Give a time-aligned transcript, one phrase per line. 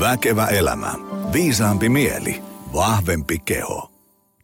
[0.00, 0.94] Väkevä elämä.
[1.32, 2.42] Viisaampi mieli.
[2.74, 3.90] Vahvempi keho.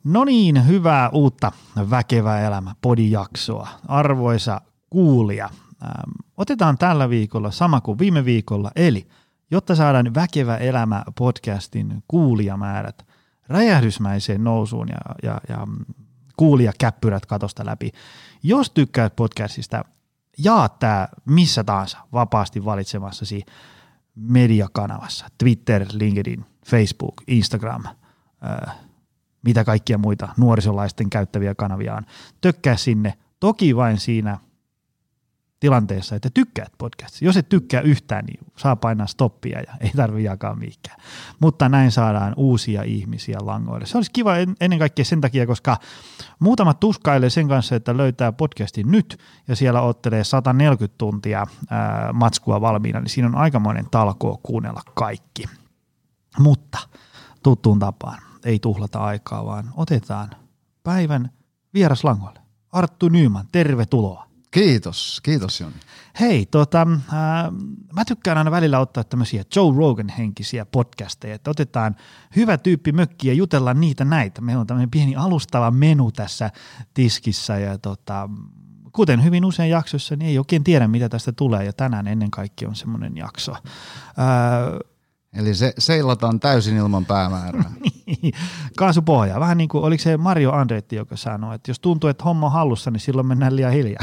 [0.05, 1.53] No niin, hyvää uutta
[1.91, 3.69] Väkevä elämä podijaksoa.
[3.89, 5.45] Arvoisa kuulija,
[5.83, 9.09] ähm, otetaan tällä viikolla sama kuin viime viikolla, eli
[9.51, 13.07] jotta saadaan Väkevä elämä podcastin kuulijamäärät
[13.49, 15.67] räjähdysmäiseen nousuun ja, ja, ja
[16.37, 17.93] kuulijakäppyrät katosta läpi.
[18.43, 19.85] Jos tykkäät podcastista,
[20.39, 23.43] jaa tämä missä tahansa vapaasti valitsemassasi
[24.15, 27.85] mediakanavassa, Twitter, LinkedIn, Facebook, Instagram,
[28.41, 28.75] ää,
[29.45, 32.03] mitä kaikkia muita nuorisolaisten käyttäviä kanavia on.
[32.41, 34.39] Tökkää sinne, toki vain siinä
[35.65, 37.25] tilanteessa, että tykkäät podcastista.
[37.25, 40.97] Jos et tykkää yhtään, niin saa painaa stoppia ja ei tarvitse jakaa mihinkään.
[41.41, 43.87] Mutta näin saadaan uusia ihmisiä langoille.
[43.87, 45.77] Se olisi kiva ennen kaikkea sen takia, koska
[46.39, 52.61] muutama tuskailee sen kanssa, että löytää podcastin nyt ja siellä ottelee 140 tuntia ää, matskua
[52.61, 55.45] valmiina, niin siinä on aikamoinen talkoo kuunnella kaikki.
[56.39, 56.79] Mutta
[57.43, 60.31] tuttuun tapaan ei tuhlata aikaa, vaan otetaan
[60.83, 61.31] päivän
[61.75, 62.41] vieraslangoille.
[62.73, 64.34] Arttu Nyman, tervetuloa.
[64.55, 65.75] Kiitos, kiitos Joni.
[66.21, 67.53] Hei, tota, äh,
[67.93, 71.97] mä tykkään aina välillä ottaa tämmöisiä Joe Rogan-henkisiä podcasteja, että otetaan
[72.37, 74.41] hyvä tyyppi mökki ja jutellaan niitä näitä.
[74.41, 76.51] Meillä on tämmöinen pieni alustava menu tässä
[76.95, 78.29] tiskissä ja tota,
[78.93, 82.69] kuten hyvin usein jaksossa, niin ei oikein tiedä, mitä tästä tulee ja tänään ennen kaikkea
[82.69, 83.53] on semmoinen jakso.
[83.53, 83.61] Äh,
[85.35, 87.73] Eli se, seilataan täysin ilman päämäärää.
[88.07, 88.35] niin,
[88.77, 89.41] kaasupohjaa.
[89.41, 92.53] Vähän niin kuin, oliko se Mario Andretti, joka sanoi, että jos tuntuu, että homma on
[92.53, 94.03] hallussa, niin silloin mennään liian hiljaa.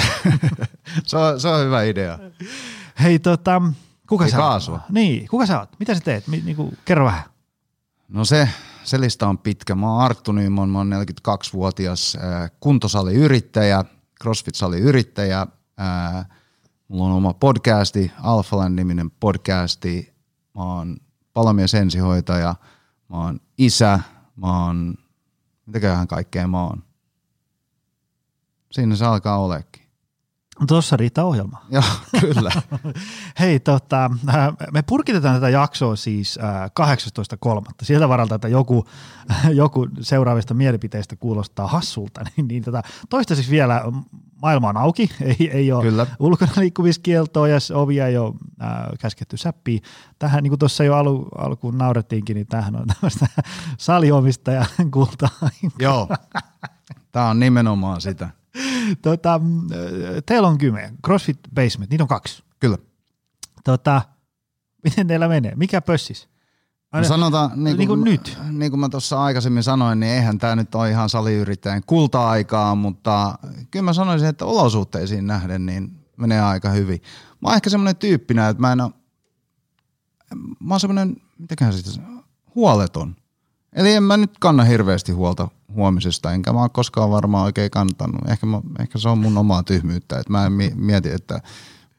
[1.06, 2.20] se, on, se on hyvä idea.
[3.02, 3.62] Hei, tota,
[4.10, 4.74] kuka Ei sä kaasua.
[4.76, 4.90] oot?
[4.90, 5.70] Niin, kuka sä oot?
[5.80, 6.28] Mitä sä teet?
[6.28, 7.24] Mi, niin kuin, kerro vähän.
[8.08, 8.50] No se,
[8.84, 9.76] se lista on pitkä.
[9.76, 13.86] Mä oon Arttu Nyman, mä oon 42-vuotias äh, kuntosaliyrittäjä,
[14.24, 15.48] CrossFit-saliyrittäjä.
[15.82, 16.26] Äh,
[16.88, 20.14] mulla on oma podcasti, Alphaland-niminen podcasti.
[20.56, 20.98] Mä oon
[21.34, 22.56] palomies ensihoitaja,
[23.10, 24.00] mä oon isä,
[24.36, 24.96] mä oon,
[25.66, 26.84] mitäköhän kaikkea mä oon.
[28.72, 29.71] Siinä se alkaa olekin.
[30.68, 31.66] Tuossa riittää ohjelma.
[31.70, 31.84] Joo,
[32.20, 32.52] kyllä.
[33.40, 34.12] Hei, tota,
[34.72, 36.40] me purkitetaan tätä jaksoa siis
[37.62, 37.66] 18.3.
[37.84, 38.86] Sieltä varalta, että joku,
[39.54, 43.84] joku seuraavista mielipiteistä kuulostaa hassulta, niin, niin tota, toistaiseksi vielä
[44.42, 46.08] maailma on auki, ei, ei ole Kyllä.
[46.20, 48.70] ulkona liikkumiskieltoa ja ovia ei ole äh,
[49.00, 49.80] käsketty säppiä.
[50.20, 53.28] Tähän, niin kuin tuossa jo alu, alkuun naurettiinkin, niin tämähän on tämmöistä
[53.78, 55.30] saliomista ja kultaa.
[55.80, 56.08] Joo,
[57.12, 58.41] tämä on nimenomaan sitä.
[59.02, 59.42] Tota,
[60.26, 62.44] teillä on kymmenen, CrossFit Basement, niitä on kaksi.
[62.60, 62.78] Kyllä.
[63.64, 64.02] Tota,
[64.84, 65.56] miten teillä menee?
[65.56, 66.30] Mikä pössis?
[66.94, 68.38] No sanotaan, niin kuin, niin kuin nyt.
[68.52, 73.38] Niin kuin mä tuossa aikaisemmin sanoin, niin eihän tämä nyt ole ihan saliyrittäjän kulta-aikaa, mutta
[73.72, 77.02] kyllä mä sanoisin, että olosuhteisiin nähden niin menee aika hyvin.
[77.42, 78.92] Mä oon ehkä semmoinen tyyppinä, että mä en ole,
[80.60, 82.02] mä oon semmoinen, mitäköhän sitä,
[82.56, 83.16] huoleton.
[83.74, 88.30] Eli en mä nyt kanna hirveästi huolta huomisesta, enkä mä oon koskaan varmaan oikein kantanut.
[88.30, 91.42] Ehkä, mä, ehkä se on mun omaa tyhmyyttä, että mä en mieti, että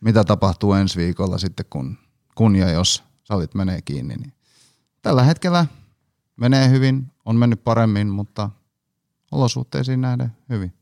[0.00, 1.98] mitä tapahtuu ensi viikolla sitten, kun,
[2.34, 4.14] kun ja jos salit menee kiinni.
[4.14, 4.32] Niin
[5.02, 5.66] tällä hetkellä
[6.36, 8.50] menee hyvin, on mennyt paremmin, mutta
[9.32, 10.72] olosuhteisiin nähden hyvin.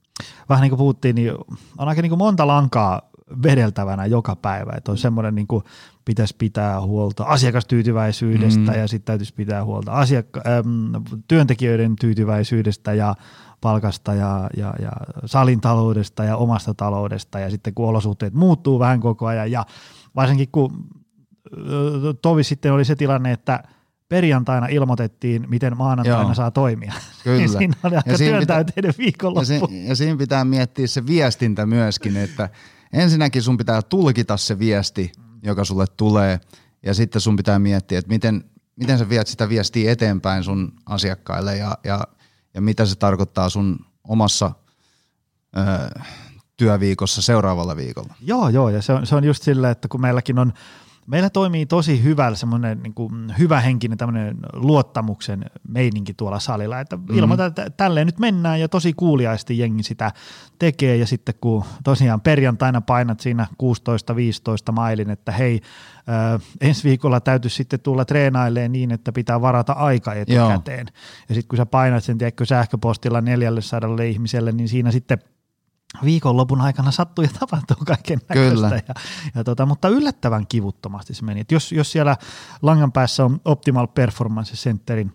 [0.49, 1.33] Vähän niin kuin puhuttiin, niin
[1.78, 3.11] on aika niin kuin monta lankaa
[3.43, 5.65] vedeltävänä joka päivä, että on semmoinen niin kuin
[6.10, 8.78] pitäisi pitää huolta asiakastyytyväisyydestä mm.
[8.78, 13.15] ja sitten täytyisi pitää huolta asiakka- äm, työntekijöiden tyytyväisyydestä ja
[13.60, 14.93] palkasta ja, ja, ja
[15.25, 19.66] salin taloudesta ja omasta taloudesta ja sitten kun olosuhteet muuttuu vähän koko ajan ja
[20.16, 20.88] varsinkin kun
[22.22, 23.62] tovi sitten oli se tilanne, että
[24.09, 26.34] perjantaina ilmoitettiin, miten maanantaina Joo.
[26.34, 26.92] saa toimia.
[27.25, 27.48] Kyllä.
[27.48, 29.53] siinä oli aika työntäyteinen viikonloppu.
[29.53, 32.48] Ja, si- ja siinä pitää miettiä se viestintä myöskin, että
[32.92, 35.12] ensinnäkin sun pitää tulkita se viesti,
[35.43, 36.41] joka sulle tulee,
[36.83, 38.45] ja sitten sun pitää miettiä, että miten,
[38.77, 42.05] miten sä viet sitä viestiä eteenpäin sun asiakkaille ja, ja,
[42.55, 43.78] ja mitä se tarkoittaa sun
[44.09, 44.53] omassa
[45.56, 46.01] ö,
[46.56, 48.15] työviikossa seuraavalla viikolla.
[48.21, 50.53] Joo, joo, ja se on, se on just sillä, että kun meilläkin on
[51.06, 56.98] meillä toimii tosi hyvällä semmoinen niin kuin hyvä henkinen tämmöinen luottamuksen meininki tuolla salilla, että
[57.13, 60.13] ilmoitetaan, että tälleen nyt mennään ja tosi kuuliaisesti jengi sitä
[60.59, 65.60] tekee ja sitten kun tosiaan perjantaina painat siinä 16-15 mailin, että hei,
[66.09, 70.86] äh, ensi viikolla täytyisi sitten tulla treenailleen niin, että pitää varata aika etukäteen.
[70.86, 71.25] Joo.
[71.28, 75.19] Ja sitten kun sä painat sen tiedätkö, sähköpostilla 400 ihmiselle, niin siinä sitten–
[76.04, 78.83] viikonlopun aikana sattuu ja tapahtuu kaiken näköistä.
[78.89, 78.95] Ja,
[79.34, 81.41] ja tota, mutta yllättävän kivuttomasti se meni.
[81.41, 82.16] Et jos, jos siellä
[82.63, 85.13] langan päässä on Optimal Performance Centerin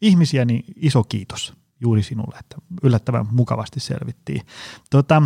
[0.00, 4.42] ihmisiä, niin iso kiitos juuri sinulle, että yllättävän mukavasti selvittiin.
[4.90, 5.22] Tota,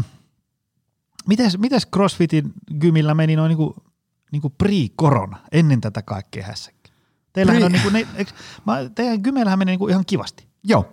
[1.26, 3.74] mites, mites CrossFitin gymillä meni noin niinku,
[4.32, 6.94] niinku pre-korona, ennen tätä kaikkea hässäkkiä?
[7.32, 8.32] Teillähän Pri- on niinku, ne, eikö,
[8.66, 10.48] mä, teidän kymeillähän menee niinku ihan kivasti.
[10.64, 10.92] Joo,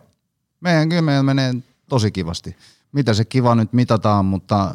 [0.60, 1.54] meidän kyllä meillä menee
[1.90, 2.56] tosi kivasti.
[2.96, 4.72] Mitä se kiva nyt mitataan, mutta äh,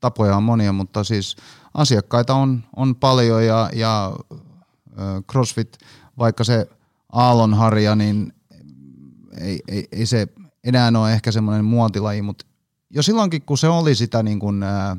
[0.00, 1.36] tapoja on monia, mutta siis
[1.74, 5.78] asiakkaita on, on paljon ja, ja äh, CrossFit,
[6.18, 6.68] vaikka se
[7.12, 8.32] aallonharja, niin
[9.40, 10.28] ei, ei, ei se
[10.64, 12.46] enää ole ehkä semmoinen muotilaji, mutta
[12.90, 14.96] jo silloinkin kun se oli sitä niin kuin, ää,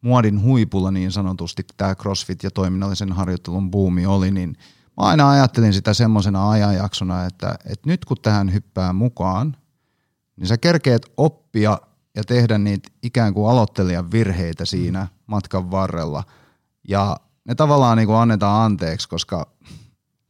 [0.00, 4.56] muodin huipulla niin sanotusti, tämä CrossFit ja toiminnallisen harjoittelun buumi oli, niin
[4.96, 9.56] mä aina ajattelin sitä semmoisena ajanjaksona, että, että nyt kun tähän hyppää mukaan,
[10.36, 11.78] niin sä kerkeet oppia
[12.16, 16.24] ja tehdä niitä ikään kuin aloittelijan virheitä siinä matkan varrella.
[16.88, 19.46] Ja ne tavallaan niin kuin annetaan anteeksi, koska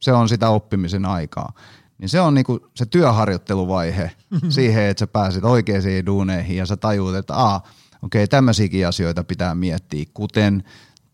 [0.01, 1.53] se on sitä oppimisen aikaa.
[1.97, 4.11] Niin se on niinku se työharjoitteluvaihe
[4.49, 7.57] siihen, että sä pääset oikeisiin duuneihin ja sä tajuut, että aa,
[8.01, 10.63] okei, okay, tämmöisiäkin asioita pitää miettiä, kuten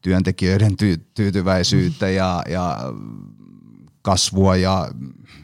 [0.01, 2.77] työntekijöiden ty- tyytyväisyyttä ja, ja
[4.01, 4.87] kasvua ja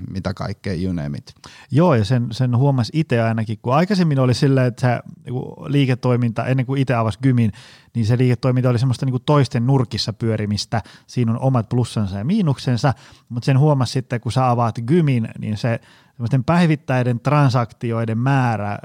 [0.09, 1.35] mitä kaikkea, you name it.
[1.71, 5.11] Joo, ja sen, sen huomasi itse ainakin, kun aikaisemmin oli silleen, että se
[5.67, 7.51] liiketoiminta, ennen kuin itse avasi gymin,
[7.95, 12.93] niin se liiketoiminta oli semmoista niinku toisten nurkissa pyörimistä, siinä on omat plussansa ja miinuksensa,
[13.29, 15.79] mutta sen huomasi sitten, kun sä avaat gymin, niin se
[16.17, 18.77] semmoisten päivittäiden transaktioiden määrä äh,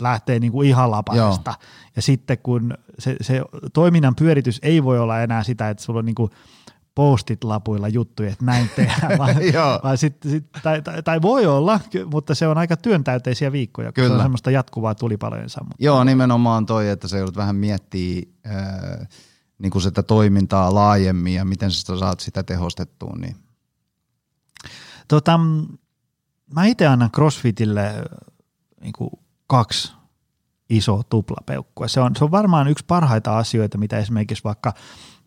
[0.00, 1.54] lähtee niinku ihan lapasesta.
[1.96, 6.04] Ja sitten kun se, se toiminnan pyöritys ei voi olla enää sitä, että sulla on
[6.04, 6.59] niinku postit
[7.44, 9.36] lapuilla juttuja, että näin tehdään, vaan,
[9.84, 11.80] vaan sit, sit, tai, tai, tai, voi olla,
[12.12, 14.16] mutta se on aika työntäyteisiä viikkoja, kun se Kyllä.
[14.16, 15.60] on semmoista jatkuvaa tulipalojensa.
[15.64, 19.06] Mutta Joo, nimenomaan toi, että sä joudut vähän miettiä ää,
[19.58, 23.12] niin kuin sitä toimintaa laajemmin ja miten sä saat sitä tehostettua.
[23.20, 23.36] Niin.
[25.08, 25.40] Tota,
[26.54, 28.04] mä itse annan CrossFitille
[28.80, 29.10] niin kuin
[29.46, 29.92] kaksi
[30.70, 31.88] iso tuplapeukkua.
[31.88, 34.74] Se on, se on varmaan yksi parhaita asioita, mitä esimerkiksi vaikka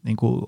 [0.04, 0.46] niin kuin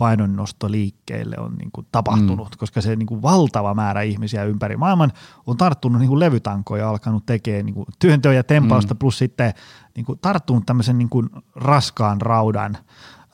[0.00, 2.58] olympiapainonnostoliikkeille on niin kuin tapahtunut, mm.
[2.58, 5.12] koska se niin kuin valtava määrä ihmisiä ympäri maailman
[5.46, 8.98] on tarttunut niin kuin levytankoja ja alkanut tekemään niin kuin työntöä ja tempausta, mm.
[8.98, 9.54] plus sitten
[9.96, 12.76] niin kuin tarttunut tämmöisen niin kuin raskaan raudan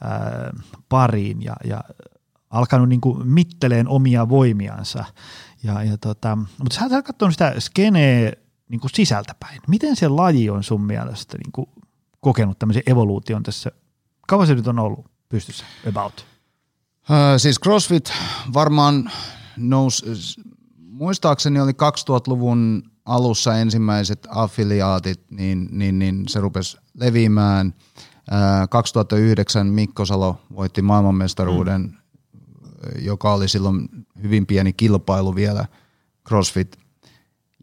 [0.00, 0.50] ää,
[0.88, 1.80] pariin ja, ja
[2.50, 5.04] alkanut niin kuin mitteleen omia voimiansa.
[5.62, 8.32] Ja, ja tota, mutta sä oot katsonut sitä skeneä
[8.68, 9.60] niin kuin sisältäpäin.
[9.68, 11.68] Miten se laji on sun mielestä niin kuin
[12.20, 13.70] kokenut tämmöisen evoluution tässä?
[14.28, 16.29] Kauan se nyt on ollut pystyssä about?
[17.10, 18.12] Öö, siis CrossFit
[18.54, 19.10] varmaan
[19.56, 20.06] nousi,
[20.76, 27.74] muistaakseni oli 2000-luvun alussa ensimmäiset affiliaatit, niin, niin, niin se rupesi leviämään.
[28.32, 31.92] Öö, 2009 Mikko Salo voitti maailmanmestaruuden, mm.
[32.98, 33.88] joka oli silloin
[34.22, 35.66] hyvin pieni kilpailu vielä
[36.28, 36.78] CrossFit.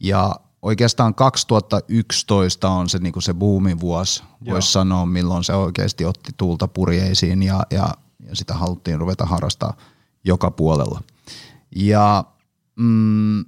[0.02, 6.32] Ja oikeastaan 2011 on se, niin se boomin vuosi, voisi sanoa, milloin se oikeasti otti
[6.38, 9.78] tuulta purjeisiin ja, ja, ja sitä haluttiin ruveta harrastaa
[10.24, 11.02] joka puolella.
[11.76, 12.24] Ja
[12.76, 13.46] mm,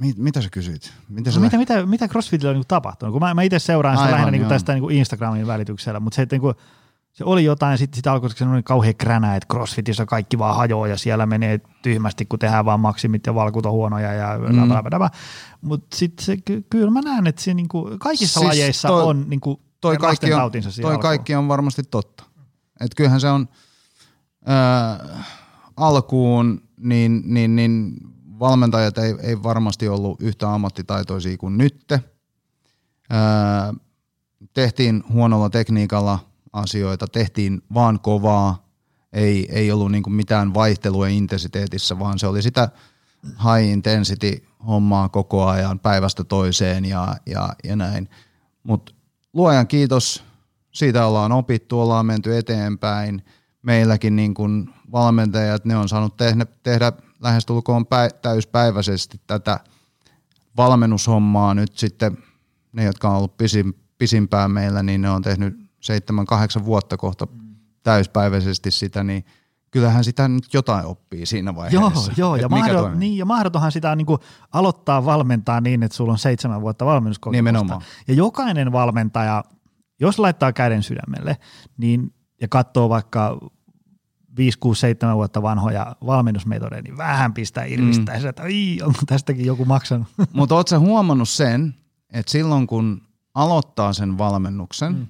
[0.00, 0.92] mit, mitä sä kysyit?
[1.08, 3.12] Mitä, No mitä, mitä, mitä CrossFitillä on niin tapahtunut?
[3.12, 6.22] Kun mä, mä itse seuraan sitä Aivan, lähinnä niin tästä niin Instagramin välityksellä, mutta se,
[6.22, 6.54] että niin kuin,
[7.12, 10.98] se oli jotain, sitten sit alkoi semmoinen kauhean kränä, että CrossFitissä kaikki vaan hajoaa ja
[10.98, 15.08] siellä menee tyhmästi, kun tehdään vaan maksimit ja valkut on huonoja ja mm.
[15.60, 19.24] Mutta sitten ky- kyllä mä näen, että se niin kuin, kaikissa Siis lajeissa toi- on
[19.28, 21.00] niin kuin, toi kaikki, on, toi alkuun.
[21.00, 22.24] kaikki on varmasti totta.
[22.80, 23.48] Et kyllähän se on
[24.48, 25.26] äh,
[25.76, 27.96] alkuun, niin, niin, niin
[28.38, 31.94] valmentajat ei, ei varmasti ollut yhtä ammattitaitoisia kuin nytte.
[33.12, 33.76] Äh,
[34.54, 36.18] tehtiin huonolla tekniikalla
[36.52, 38.68] asioita, tehtiin vaan kovaa,
[39.12, 42.68] ei, ei ollut niinku mitään vaihtelua intensiteetissä, vaan se oli sitä
[43.24, 48.08] high intensity hommaa koko ajan päivästä toiseen ja, ja, ja näin.
[48.62, 48.92] Mutta
[49.32, 50.24] luojan kiitos,
[50.72, 53.24] siitä ollaan opittu, ollaan menty eteenpäin.
[53.62, 59.60] Meilläkin niin kun valmentajat, ne on saanut tehdä, tehdä lähestulkoon päi, täyspäiväisesti tätä
[60.56, 61.54] valmennushommaa.
[61.54, 62.18] Nyt sitten,
[62.72, 67.26] ne jotka on ollut pisin, pisimpään meillä, niin ne on tehnyt seitsemän, kahdeksan vuotta kohta
[67.82, 69.24] täyspäiväisesti sitä, niin
[69.72, 72.12] kyllähän sitä nyt jotain oppii siinä Joo, vaiheessa.
[72.16, 74.18] joo ja, että mikä mahdo, niin, ja mahdotonhan sitä niin kuin
[74.52, 77.38] aloittaa valmentaa niin, että sulla on seitsemän vuotta valmennuskokemusta.
[77.38, 77.82] Nimenomaan.
[78.08, 79.44] Ja jokainen valmentaja,
[80.00, 81.36] jos laittaa käden sydämelle
[81.76, 83.38] niin, ja katsoo vaikka
[84.36, 88.28] 5, 6, 7 vuotta vanhoja valmennusmetodeja, niin vähän pistää irvistää, mm.
[88.28, 90.08] että Ii, onko tästäkin joku maksanut.
[90.32, 91.74] Mutta ootko huomannut sen,
[92.12, 93.02] että silloin kun
[93.34, 95.06] aloittaa sen valmennuksen, mm.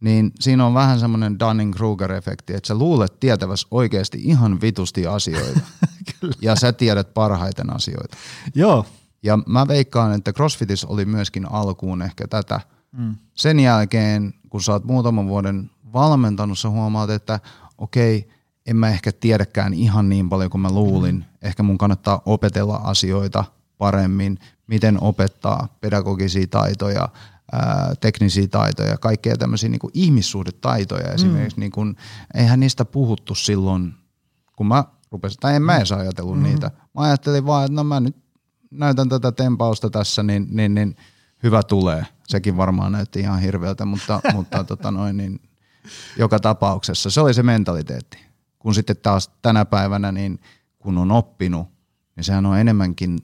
[0.00, 5.60] Niin siinä on vähän semmoinen Dunning-Kruger-efekti, että sä luulet tietäväs oikeasti ihan vitusti asioita.
[6.42, 8.16] ja sä tiedät parhaiten asioita.
[8.54, 8.86] Joo,
[9.22, 12.60] Ja mä veikkaan, että CrossFitissä oli myöskin alkuun ehkä tätä.
[12.92, 13.16] Mm.
[13.34, 17.40] Sen jälkeen, kun sä oot muutaman vuoden valmentanut, sä huomaat, että
[17.78, 18.28] okei,
[18.66, 21.14] en mä ehkä tiedäkään ihan niin paljon kuin mä luulin.
[21.14, 21.24] Mm.
[21.42, 23.44] Ehkä mun kannattaa opetella asioita
[23.78, 27.08] paremmin, miten opettaa pedagogisia taitoja,
[27.52, 31.14] ää, teknisiä taitoja, kaikkea tämmöisiä niin kuin ihmissuhdetaitoja mm.
[31.14, 31.60] esimerkiksi.
[31.60, 31.96] Niin kuin,
[32.34, 33.94] eihän niistä puhuttu silloin,
[34.56, 36.42] kun mä rupesin, tai en mä edes ajatellut mm.
[36.42, 36.70] niitä.
[36.94, 38.16] Mä ajattelin vaan, että no mä nyt
[38.70, 40.96] näytän tätä tempausta tässä, niin, niin, niin
[41.42, 42.06] hyvä tulee.
[42.28, 45.40] Sekin varmaan näytti ihan hirveältä, mutta, mutta tota noin, niin
[46.16, 48.18] joka tapauksessa se oli se mentaliteetti.
[48.58, 50.40] Kun sitten taas tänä päivänä, niin
[50.78, 51.68] kun on oppinut,
[52.16, 53.18] niin sehän on enemmänkin,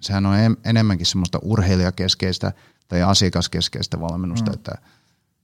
[0.00, 0.34] sehän on
[0.64, 2.52] enemmänkin semmoista urheilijakeskeistä
[2.92, 4.54] tai asiakaskeskeistä valmennusta, mm.
[4.54, 4.72] että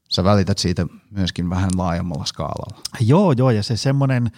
[0.08, 2.82] sä välität siitä myöskin vähän laajemmalla skaalalla.
[3.00, 4.30] Joo, joo, ja se semmoinen,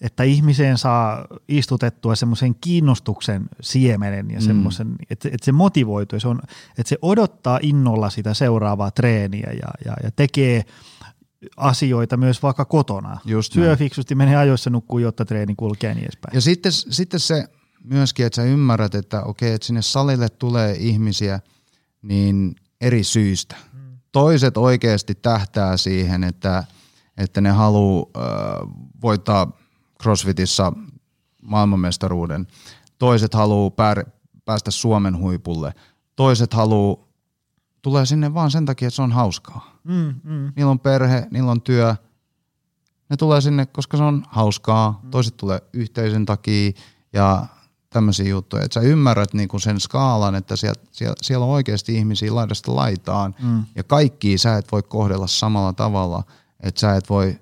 [0.00, 4.96] että ihmiseen saa istutettua semmoisen kiinnostuksen siemenen ja semmoisen, mm.
[5.10, 6.40] että, että se motivoituu, se on,
[6.78, 10.64] että se odottaa innolla sitä seuraavaa treeniä ja, ja, ja tekee
[11.56, 13.20] asioita myös vaikka kotona.
[13.24, 13.78] Just Syö näin.
[13.78, 16.34] fiksusti, menee ajoissa nukkuu, jotta treeni kulkee niin edespäin.
[16.34, 17.44] Ja sitten, sitten se
[17.84, 21.40] myöskin, että sä ymmärrät, että okei, että sinne salille tulee ihmisiä
[22.04, 23.56] niin eri syistä.
[24.12, 26.64] Toiset oikeasti tähtää siihen, että,
[27.16, 28.68] että ne haluaa äh,
[29.02, 29.50] voittaa–
[30.04, 30.72] CrossFitissa
[31.42, 32.46] maailmanmestaruuden.
[32.98, 34.04] Toiset haluaa pär,
[34.44, 35.74] päästä Suomen huipulle.
[36.16, 36.96] Toiset haluaa,
[37.82, 39.78] tulee sinne vaan sen takia, että se on hauskaa.
[39.84, 40.52] Mm, mm.
[40.56, 41.96] Niillä on perhe, niillä on työ.
[43.10, 45.00] Ne tulee sinne, koska se on hauskaa.
[45.02, 45.10] Mm.
[45.10, 46.72] Toiset tulee yhteisön takia
[47.12, 47.46] ja
[47.94, 48.62] tämmöisiä juttuja.
[48.64, 53.34] Että sä ymmärrät niinku sen skaalan, että siellä, siellä, siellä on oikeasti ihmisiä laidasta laitaan.
[53.42, 53.64] Mm.
[53.74, 56.22] Ja kaikki sä et voi kohdella samalla tavalla.
[56.60, 57.38] Että sä et voi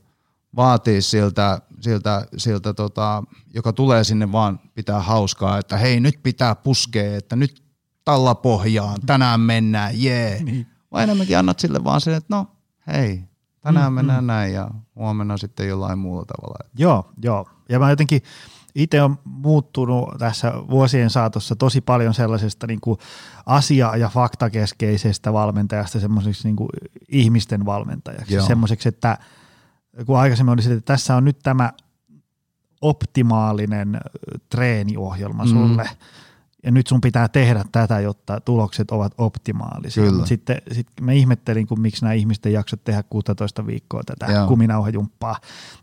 [0.56, 3.23] vaatii siltä, siltä, siltä tota,
[3.54, 7.62] joka tulee sinne vaan pitää hauskaa, että hei nyt pitää puskea, että nyt
[8.04, 10.30] talla pohjaan, tänään mennään, jee.
[10.30, 10.42] Yeah.
[10.42, 10.66] Niin.
[10.92, 12.47] Vai enemmänkin annat sille vaan sen, että no
[12.87, 13.25] hei,
[13.61, 14.26] tänään mm, mennään mm.
[14.26, 16.68] näin ja huomenna sitten jollain muulla tavalla.
[16.78, 17.49] Joo, joo.
[17.68, 18.23] Ja mä jotenkin
[18.75, 22.99] itse on muuttunut tässä vuosien saatossa tosi paljon sellaisesta niin kuin
[23.47, 26.69] asia- ja faktakeskeisestä valmentajasta semmoiseksi niin
[27.09, 28.41] ihmisten valmentajaksi.
[28.41, 29.19] Semmoiseksi, että–
[30.07, 31.73] kun aikaisemmin oli että tässä on nyt tämä
[32.81, 34.00] optimaalinen
[34.49, 35.97] treeniohjelma sulle, mm.
[36.62, 40.04] Ja nyt sun pitää tehdä tätä, jotta tulokset ovat optimaalisia.
[40.04, 40.26] Kyllä.
[40.26, 44.49] sitten sit mä ihmettelin, kun miksi nämä ihmiset ei jaksa tehdä 16 viikkoa tätä Joo.
[44.49, 45.37] kuminauhajumppaa.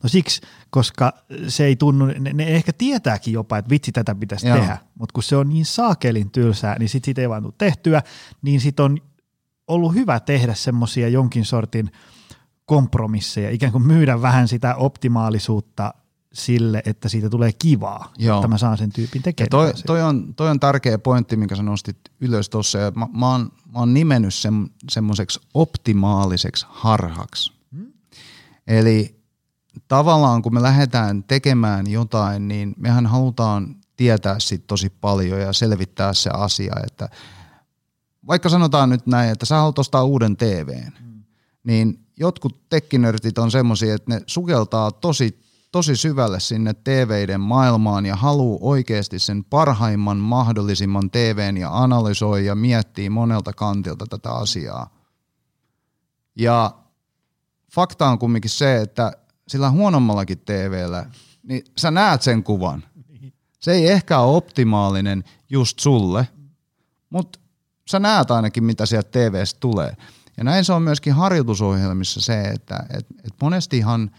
[0.03, 1.13] No siksi, koska
[1.48, 4.57] se ei tunnu, ne, ne ehkä tietääkin jopa, että vitsi tätä pitäisi Joo.
[4.57, 8.01] tehdä, mutta kun se on niin saakelin tylsää, niin sitten sit ei vaan tule tehtyä,
[8.41, 8.98] niin sitten on
[9.67, 11.91] ollut hyvä tehdä semmoisia jonkin sortin–
[12.69, 15.93] kompromisseja, ikään kuin myydä vähän sitä optimaalisuutta
[16.33, 18.38] sille, että siitä tulee kivaa, Joo.
[18.38, 19.50] että mä saan sen tyypin tekemään.
[19.50, 22.77] Toi, toi, on, toi on tärkeä pointti, minkä sä nostit ylös tuossa.
[22.95, 27.53] Mä, mä, oon, mä oon nimennyt sen semmoiseksi optimaaliseksi harhaksi.
[27.75, 27.93] Hmm.
[28.67, 29.19] Eli
[29.88, 36.13] tavallaan kun me lähdetään tekemään jotain, niin mehän halutaan tietää siitä tosi paljon ja selvittää
[36.13, 37.09] se asia, että
[38.27, 41.24] vaikka sanotaan nyt näin, että sä haluat ostaa uuden TVn, hmm.
[41.63, 45.39] niin jotkut tekkinörtit on semmoisia, että ne sukeltaa tosi,
[45.71, 52.55] tosi syvälle sinne TViden maailmaan ja haluaa oikeasti sen parhaimman mahdollisimman TVn ja analysoi ja
[52.55, 54.89] miettii monelta kantilta tätä asiaa.
[56.35, 56.71] Ja
[57.71, 59.11] fakta on kumminkin se, että
[59.47, 61.05] sillä huonommallakin TVllä,
[61.43, 62.83] niin sä näet sen kuvan.
[63.59, 66.27] Se ei ehkä ole optimaalinen just sulle,
[67.09, 67.39] mutta
[67.91, 69.97] sä näet ainakin, mitä sieltä TVstä tulee.
[70.38, 74.11] Ja näin se on myöskin harjoitusohjelmissa se, että et, et monestihan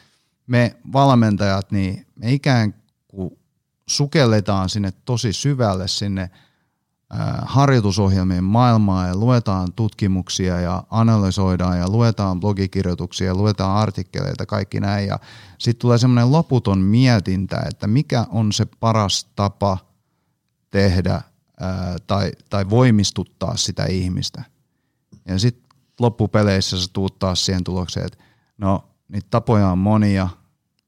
[0.51, 2.75] me valmentajat, niin me ikään
[3.09, 3.39] kuin
[3.87, 6.31] sukelletaan sinne tosi syvälle sinne
[7.43, 15.07] harjoitusohjelmien maailmaa ja luetaan tutkimuksia ja analysoidaan ja luetaan blogikirjoituksia ja luetaan artikkeleita, kaikki näin.
[15.07, 15.19] Ja
[15.59, 19.79] sitten tulee semmoinen loputon mietintä, että mikä on se paras tapa
[20.71, 21.23] tehdä
[21.61, 24.45] ää, tai, tai voimistuttaa sitä ihmistä.
[25.29, 28.25] Ja sitten loppupeleissä sä tuut taas siihen tulokseen, että
[28.59, 30.29] no niitä tapoja on monia,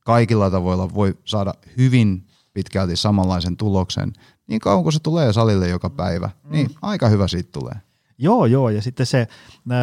[0.04, 4.12] kaikilla tavoilla voi saada hyvin pitkälti samanlaisen tuloksen,
[4.46, 6.74] niin kauan kuin se tulee salille joka päivä, niin mm.
[6.82, 7.74] aika hyvä siitä tulee.
[8.18, 9.28] Joo, joo, ja sitten se,
[9.64, 9.74] me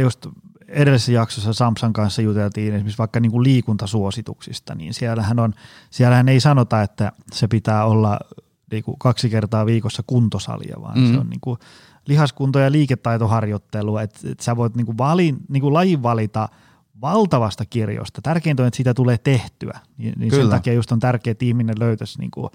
[0.00, 0.26] just
[0.68, 5.54] edellisessä jaksossa Samsan kanssa juteltiin esimerkiksi vaikka niin kuin liikuntasuosituksista, niin siellähän, on,
[5.90, 8.18] siellähän ei sanota, että se pitää olla
[8.70, 11.12] niin kuin kaksi kertaa viikossa kuntosalia, vaan mm.
[11.12, 11.58] se on niin kuin
[12.08, 16.48] lihaskunto- ja liiketaitoharjoittelu, että et sä voit niinku valin, niinku lajin valita
[17.00, 18.22] valtavasta kirjosta.
[18.22, 19.80] Tärkeintä on, että siitä tulee tehtyä.
[19.96, 22.50] Niin, niin sen takia just on tärkeää, että ihminen löytäisi niinku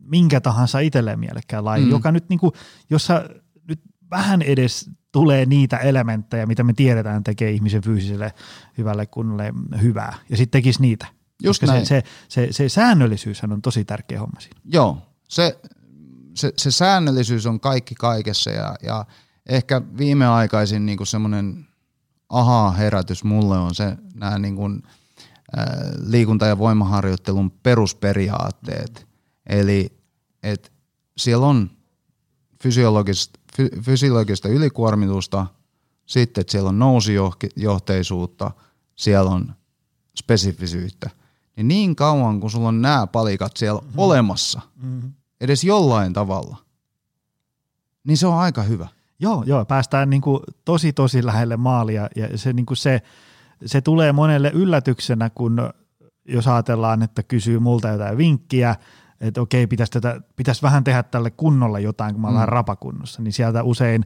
[0.00, 1.90] minkä tahansa itselleen mielekkään lajin, mm.
[1.90, 2.52] joka nyt, niinku,
[2.90, 3.28] jos sä
[3.68, 8.34] nyt vähän edes tulee niitä elementtejä, mitä me tiedetään tekee ihmisen fyysiselle
[8.78, 9.52] hyvälle kunnolle
[9.82, 11.06] hyvää, ja sitten tekisi niitä.
[11.42, 11.86] Just Koska näin.
[11.86, 14.60] se, se, se, se säännöllisyyshän on tosi tärkeä homma siinä.
[14.64, 15.58] Joo, se,
[16.34, 19.04] se, se säännöllisyys on kaikki kaikessa ja, ja
[19.48, 21.66] ehkä viimeaikaisin niin semmoinen
[22.38, 24.82] aha-herätys mulle on se nämä niin kuin,
[25.58, 25.64] äh,
[26.06, 29.06] liikunta- ja voimaharjoittelun perusperiaatteet.
[29.46, 29.98] Eli
[30.42, 30.72] et
[31.16, 31.70] siellä on
[32.62, 35.46] fysiologista, fy, fysiologista ylikuormitusta,
[36.06, 38.50] sitten että siellä on nousijohteisuutta,
[38.96, 39.54] siellä on
[40.18, 41.10] spesifisyyttä.
[41.56, 43.98] Niin niin kauan kun sulla on nämä palikat siellä mm-hmm.
[43.98, 45.12] olemassa, mm-hmm.
[45.40, 46.56] edes jollain tavalla,
[48.04, 48.88] niin se on aika hyvä.
[49.20, 53.02] Joo, joo, päästään niin kuin tosi tosi lähelle maalia ja se, niin kuin se,
[53.66, 55.70] se tulee monelle yllätyksenä, kun
[56.28, 58.76] jos ajatellaan, että kysyy multa jotain vinkkiä,
[59.20, 62.48] että okei, pitäisi, tätä, pitäisi vähän tehdä tälle kunnolla jotain, kun mä olen mm.
[62.48, 64.04] rapakunnossa, niin sieltä usein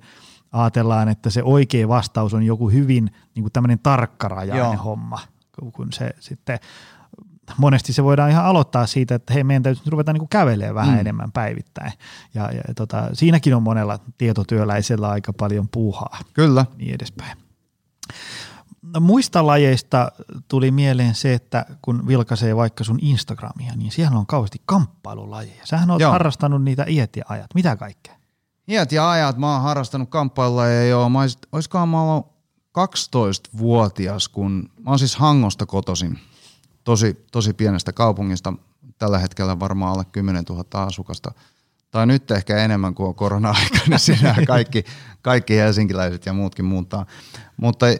[0.52, 4.84] ajatellaan, että se oikea vastaus on joku hyvin niin kuin tämmöinen tarkkarajainen Joo.
[4.84, 5.18] homma,
[5.72, 6.58] kun se sitten
[7.56, 11.00] monesti se voidaan ihan aloittaa siitä, että hei, meidän täytyy ruveta niin kävelemään vähän mm.
[11.00, 11.92] enemmän päivittäin.
[12.34, 16.18] Ja, ja tota, siinäkin on monella tietotyöläisellä aika paljon puuhaa.
[16.34, 16.66] Kyllä.
[16.76, 17.38] Niin edespäin.
[18.94, 20.12] No, muista lajeista
[20.48, 25.66] tuli mieleen se, että kun vilkaisee vaikka sun Instagramia, niin siellä on kauheasti kamppailulajeja.
[25.66, 26.12] Sähän oot Joo.
[26.12, 27.54] harrastanut niitä iät ja ajat.
[27.54, 28.14] Mitä kaikkea?
[28.68, 29.38] Iät ja ajat.
[29.38, 31.08] Mä oon harrastanut kamppailulajeja jo.
[31.08, 32.26] Mä olis, olisikohan mä ollut
[32.78, 36.18] 12-vuotias, kun mä oon siis Hangosta kotosin.
[36.88, 38.52] Tosi, tosi pienestä kaupungista.
[38.98, 41.32] Tällä hetkellä varmaan alle 10 000 asukasta.
[41.90, 44.84] Tai nyt ehkä enemmän kuin on korona-aika, niin siinä kaikki,
[45.22, 47.06] kaikki helsinkiläiset ja muutkin muuttaa.
[47.56, 47.94] Mutta äh,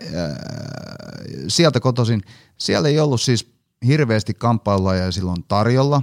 [1.49, 2.23] sieltä kotoisin,
[2.59, 3.53] siellä ei ollut siis
[3.87, 6.03] hirveästi kamppailulajeja silloin tarjolla.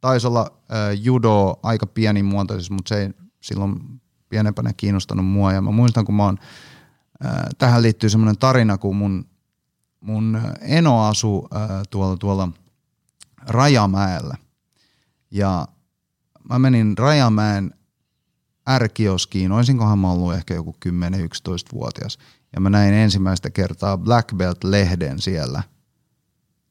[0.00, 3.10] Taisi olla äh, judo aika pienimuotoisesti, mutta se ei
[3.40, 5.52] silloin pienempänä kiinnostanut mua.
[5.52, 6.38] Ja mä muistan, kun mä oon,
[7.24, 9.26] äh, tähän liittyy semmoinen tarina, kun mun,
[10.00, 12.48] mun eno asui äh, tuolla, tuolla
[13.46, 14.36] Rajamäellä.
[15.30, 15.68] Ja
[16.48, 17.74] mä menin Rajamäen
[18.68, 22.18] ärkioskiin, olisinkohan mä ollut ehkä joku 10-11-vuotias,
[22.52, 25.62] ja mä näin ensimmäistä kertaa Black Belt-lehden siellä.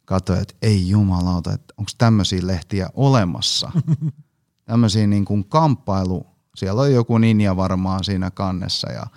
[0.06, 3.72] Katsoin, että ei jumalauta, että onko tämmöisiä lehtiä olemassa.
[4.66, 9.08] tämmöisiä niin kuin kamppailu, siellä oli joku ninja varmaan siinä kannessa ja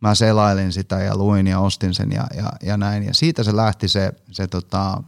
[0.00, 3.02] mä selailin sitä ja luin ja ostin sen ja, ja, ja näin.
[3.02, 5.02] Ja siitä se lähti se, se, tota,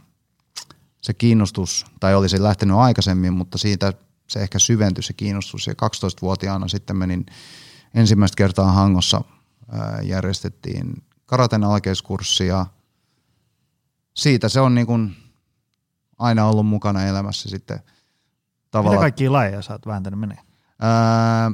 [1.01, 3.93] se kiinnostus, tai olisi lähtenyt aikaisemmin, mutta siitä
[4.27, 5.67] se ehkä syventyi se kiinnostus.
[5.67, 7.25] Ja 12-vuotiaana sitten menin
[7.93, 9.21] ensimmäistä kertaa Hangossa
[9.71, 12.65] ää, järjestettiin karaten alkeiskurssi ja
[14.13, 15.15] siitä se on niin kuin
[16.19, 17.79] aina ollut mukana elämässä sitten
[18.71, 18.95] tavallaan.
[18.95, 20.37] Mitä kaikkia lajeja sä oot vääntänyt menee?
[20.81, 21.51] Ää,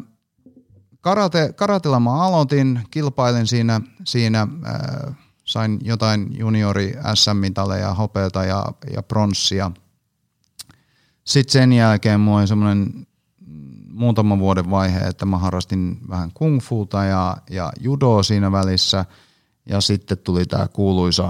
[1.02, 5.14] karate, karatella mä aloitin, kilpailin siinä, siinä ää,
[5.46, 9.72] sain jotain juniori SM-mitaleja, hopeata ja, ja pronssia–
[11.30, 13.08] sitten sen jälkeen mulla oli semmoinen
[13.92, 19.06] muutama vuoden vaihe, että mä harrastin vähän kung fuuta ja, ja judoa siinä välissä.
[19.66, 21.24] Ja sitten tuli tämä kuuluisa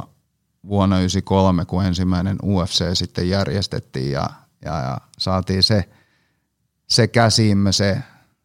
[0.67, 4.29] vuonna 1993, kun ensimmäinen UFC sitten järjestettiin ja,
[4.65, 5.89] ja, ja saatiin se,
[6.87, 8.01] se käsiimme, se,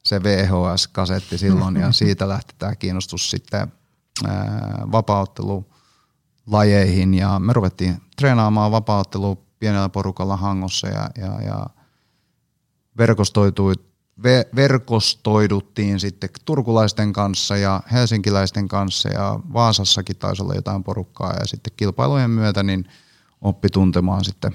[0.06, 3.72] se VHS-kasetti silloin ja siitä lähti tämä kiinnostus sitten
[4.92, 11.66] vapauttelulajeihin ja me ruvettiin treenaamaan vapauttelua pienellä porukalla Hangossa ja, ja, ja
[12.98, 13.74] verkostoitui,
[14.22, 21.46] ve, verkostoiduttiin sitten turkulaisten kanssa ja helsinkiläisten kanssa ja Vaasassakin taisi olla jotain porukkaa ja
[21.46, 22.88] sitten kilpailujen myötä niin
[23.40, 24.52] oppi tuntemaan sitten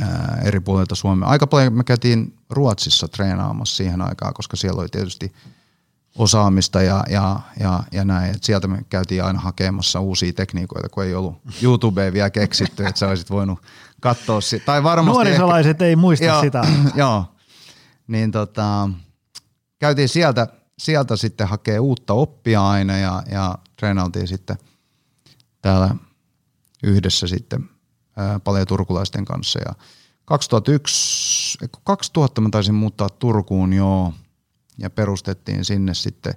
[0.00, 1.28] ää, eri puolilta Suomea.
[1.28, 5.32] Aika paljon me käytiin Ruotsissa treenaamassa siihen aikaan, koska siellä oli tietysti–
[6.18, 8.34] osaamista ja, ja, ja, ja näin.
[8.34, 12.98] Et sieltä me käytiin aina hakemassa uusia tekniikoita, kun ei ollut YouTubea vielä keksitty, että
[12.98, 13.62] sä olisit voinut
[14.00, 14.64] katsoa sitä.
[14.64, 16.62] Tai varmasti Nuorisolaiset ehkä, ei muista joo, sitä.
[16.94, 17.24] joo,
[18.08, 18.90] niin tota,
[19.78, 20.46] käytiin sieltä,
[20.78, 24.58] sieltä sitten hakee uutta oppia aina ja, ja treenailtiin sitten
[25.62, 25.94] täällä
[26.82, 27.70] yhdessä sitten
[28.16, 29.58] ää, paljon turkulaisten kanssa.
[29.66, 29.74] Ja
[30.28, 34.14] 2001, 2000 mä taisin muuttaa Turkuun, joo,
[34.78, 36.34] ja perustettiin sinne sitten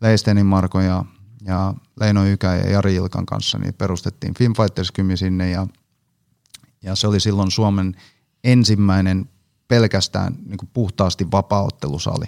[0.00, 1.04] Leistenin Marko ja,
[1.44, 5.50] ja Leino Ykä ja Jari Ilkan kanssa, niin perustettiin Fighters Kymi sinne.
[5.50, 5.66] Ja,
[6.82, 7.96] ja se oli silloin Suomen
[8.44, 9.28] ensimmäinen
[9.68, 12.26] pelkästään niin kuin puhtaasti vapauttelusali.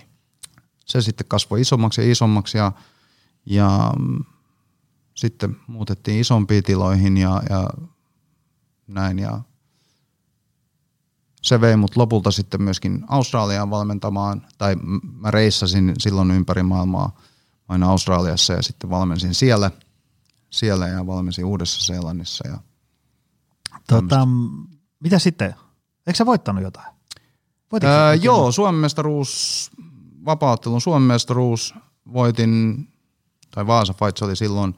[0.85, 2.73] Se sitten kasvoi isommaksi ja isommaksi ja,
[3.47, 3.93] ja
[5.15, 7.71] sitten muutettiin isompiin tiloihin ja, ja
[8.87, 9.19] näin.
[9.19, 9.41] Ja
[11.43, 14.77] se vei mut lopulta sitten myöskin Australiaan valmentamaan, tai
[15.21, 17.17] mä reissasin silloin ympäri maailmaa
[17.69, 19.71] aina Australiassa ja sitten valmensin siellä,
[20.51, 22.49] siellä ja valmensin Uudessa-Seelannissa.
[22.49, 22.59] Ja
[23.87, 24.29] tota,
[25.01, 25.55] mitä sitten?
[26.07, 26.95] Eikö sä voittanut jotain?
[27.85, 29.71] Öö, joo, Suomen mestaruus,
[30.25, 31.75] vapauttelun Suomen mestaruus
[32.13, 32.89] voitin,
[33.51, 34.75] tai Vaasa Fights oli silloin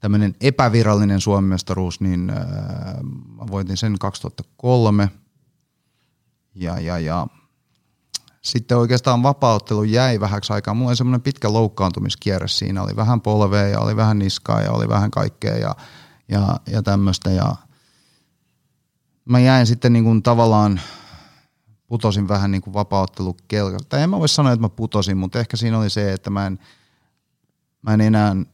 [0.00, 2.36] tämmöinen epävirallinen Suomen mestaruus, niin öö,
[3.50, 5.10] voitin sen 2003.
[6.58, 7.26] Ja, ja, ja
[8.42, 10.74] sitten oikeastaan vapauttelu jäi vähäksi aikaa.
[10.74, 12.82] Mulla oli semmoinen pitkä loukkaantumiskierre siinä.
[12.82, 15.76] Oli vähän polvea ja oli vähän niskaa ja oli vähän kaikkea ja,
[16.28, 17.30] ja, ja tämmöistä.
[17.30, 17.56] Ja
[19.24, 20.80] mä jäin sitten niin kuin tavallaan,
[21.86, 23.88] putosin vähän niin kuin vapauttelukelkasta.
[23.88, 26.46] Tai en mä voi sanoa, että mä putosin, mutta ehkä siinä oli se, että mä
[26.46, 26.58] en,
[27.82, 28.44] mä en enää, mä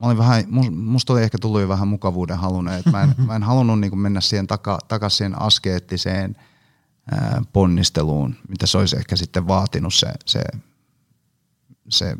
[0.00, 3.42] olin vähän, musta oli ehkä tullut jo vähän mukavuuden halunen, että mä en, mä en
[3.42, 6.36] halunnut niin kuin mennä siihen taka, takaisin siihen askeettiseen–
[7.52, 10.42] ponnisteluun, mitä se olisi ehkä sitten vaatinut se, se,
[11.88, 12.16] se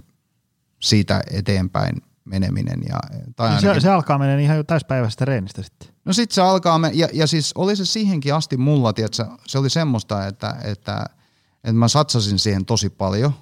[0.80, 2.80] siitä eteenpäin meneminen.
[2.88, 2.98] Ja,
[3.36, 5.88] tai no ainakin, se, se, alkaa mennä ihan jo täyspäiväisestä reenistä sitten.
[6.04, 9.58] No sitten se alkaa, me, ja, ja siis oli se siihenkin asti mulla, tiedätkö, se
[9.58, 11.06] oli semmoista, että, että,
[11.54, 13.32] että mä satsasin siihen tosi paljon,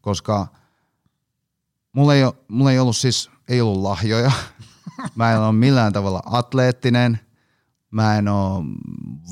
[0.00, 0.46] koska
[1.92, 4.32] mulla ei, mulla ei ollut siis, ei ollut lahjoja,
[5.14, 7.20] mä en ole millään tavalla atleettinen–
[7.90, 8.64] mä en ole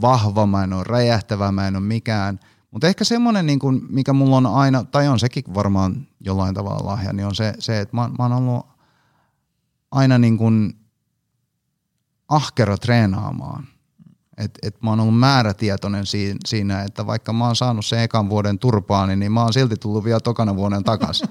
[0.02, 2.40] vahva, mä en ole räjähtävä, mä en ole mikään.
[2.70, 6.86] Mutta ehkä semmoinen, niin kuin, mikä mulla on aina, tai on sekin varmaan jollain tavalla
[6.90, 8.66] lahja, niin on se, se että mä, mä oon ollut
[9.90, 10.74] aina niin kuin
[12.28, 13.66] ahkera treenaamaan.
[14.36, 18.30] Et, et mä oon ollut määrätietoinen siinä, siinä, että vaikka mä oon saanut sen ekan
[18.30, 21.22] vuoden turpaani, niin mä oon silti tullut vielä tokana vuoden takas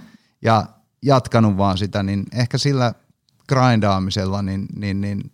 [0.42, 0.66] ja
[1.02, 2.94] jatkanut vaan sitä, niin ehkä sillä
[3.50, 5.22] grindaamisella, niin, niin, niin–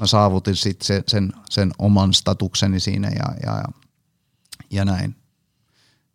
[0.00, 3.64] mä saavutin sitten se, sen, sen oman statukseni siinä ja, ja,
[4.70, 5.16] ja näin.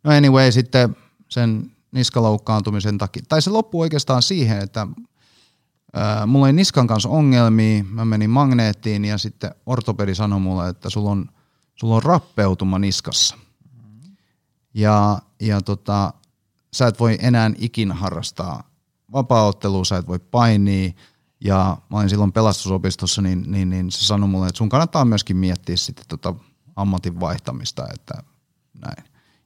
[0.04, 0.96] No anyway, sitten
[1.28, 4.86] sen niskaloukkaantumisen takia, tai se loppui oikeastaan siihen, että
[5.92, 10.90] ää, mulla oli niskan kanssa ongelmia, mä menin magneettiin ja sitten ortopedi sanoi mulle, että
[10.90, 11.26] sulla on,
[11.74, 13.36] sulla on rappeutuma niskassa.
[14.74, 16.12] Ja, ja tota,
[16.72, 18.70] sä et voi enää ikinä harrastaa
[19.12, 20.92] vapaaottelua, sä et voi painia,
[21.40, 25.36] ja mä olin silloin pelastusopistossa, niin, niin, niin se sanoi mulle, että sun kannattaa myöskin
[25.36, 26.34] miettiä sitten tota
[26.76, 28.22] ammatin vaihtamista, että
[28.80, 29.04] näin.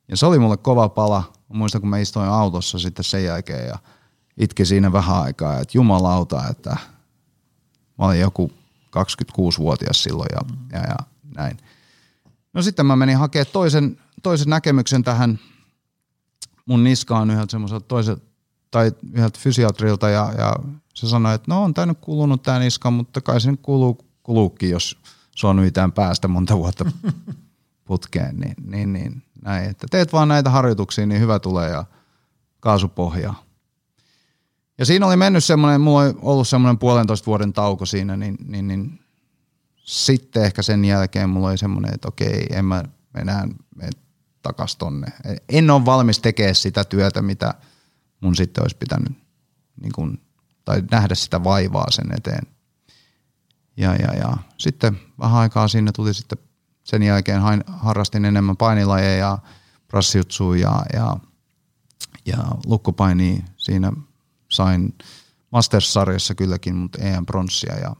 [0.08, 1.32] Ja se oli mulle kova pala.
[1.48, 3.78] Mä muistan, kun mä istuin autossa sitten sen jälkeen ja
[4.36, 6.70] itki siinä vähän aikaa, että jumalauta, että
[7.98, 8.52] mä olin joku
[8.96, 10.40] 26-vuotias silloin ja,
[10.72, 10.96] ja, ja
[11.36, 11.56] näin.
[12.52, 15.38] No sitten mä menin hakemaan toisen, toisen näkemyksen tähän
[16.66, 18.22] mun niskaan yhdeltä semmoiselta toiselta
[18.70, 20.56] tai yhdeltä fysiatrilta ja, ja
[21.00, 23.98] se sanoi, että no on tämä nyt kulunut tämä niska, mutta kai se nyt kuluu,
[24.22, 24.98] kuluukin, jos
[25.36, 26.84] se on yhtään päästä monta vuotta
[27.84, 31.84] putkeen, niin, niin, niin näin, että teet vaan näitä harjoituksia, niin hyvä tulee ja
[32.60, 33.44] kaasupohjaa.
[34.78, 38.68] Ja siinä oli mennyt semmoinen, mulla oli ollut semmoinen puolentoista vuoden tauko siinä, niin, niin,
[38.68, 39.00] niin
[39.76, 42.84] sitten ehkä sen jälkeen mulla oli semmoinen, että okei, en mä
[43.14, 43.90] enää mene
[44.42, 45.06] takas tonne.
[45.48, 47.54] En ole valmis tekemään sitä työtä, mitä
[48.20, 49.12] mun sitten olisi pitänyt
[49.80, 50.20] niin kuin
[50.64, 52.46] tai nähdä sitä vaivaa sen eteen.
[53.76, 54.36] Ja, ja, ja.
[54.58, 56.38] Sitten vähän aikaa siinä tuli sitten
[56.84, 59.38] sen jälkeen hain, harrastin enemmän painilajeja ja
[59.88, 61.16] prassiutsua ja, ja,
[62.26, 63.92] ja lukkopaini siinä
[64.48, 64.94] sain
[65.50, 67.96] Masters-sarjassa kylläkin, mutta EM pronssia ja,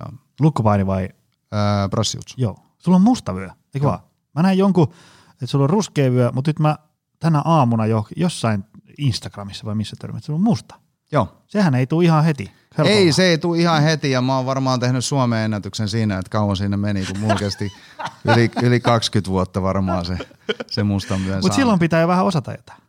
[0.00, 1.08] ja Lukkopaini vai?
[1.52, 2.34] Ää, prassiutsu.
[2.38, 2.58] Joo.
[2.78, 3.98] Sulla on musta vyö, eikö vaan?
[4.34, 4.88] Mä näin jonkun,
[5.30, 6.78] että sulla on ruskea vyö, mutta nyt mä
[7.18, 8.64] tänä aamuna jo jossain
[8.98, 10.80] Instagramissa vai missä törmätin, sulla on musta.
[11.12, 11.42] Joo.
[11.46, 12.52] Sehän ei tule ihan heti.
[12.78, 12.98] Helpolla.
[12.98, 16.30] Ei, se ei tule ihan heti ja mä oon varmaan tehnyt Suomen ennätyksen siinä, että
[16.30, 17.72] kauan siinä meni, kun mulla kesti
[18.34, 20.18] yli, yli 20 vuotta varmaan se,
[20.66, 22.82] se mustan myön Mutta silloin pitää jo vähän osata jotain.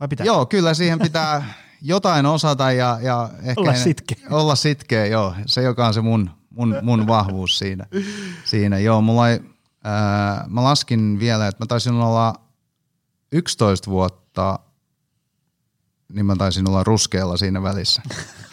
[0.00, 0.26] Vai pitää?
[0.26, 4.18] Joo, kyllä siihen pitää jotain osata ja, ja ehkä olla sitkeä.
[4.30, 5.34] Olla sitkeä, joo.
[5.46, 7.86] Se, joka on se mun, mun, mun vahvuus siinä.
[8.44, 8.78] siinä.
[8.78, 9.40] Joo, mulla ei,
[9.84, 12.34] ää, mä laskin vielä, että mä taisin olla
[13.32, 14.58] 11 vuotta
[16.14, 18.02] niin mä taisin olla ruskealla siinä välissä.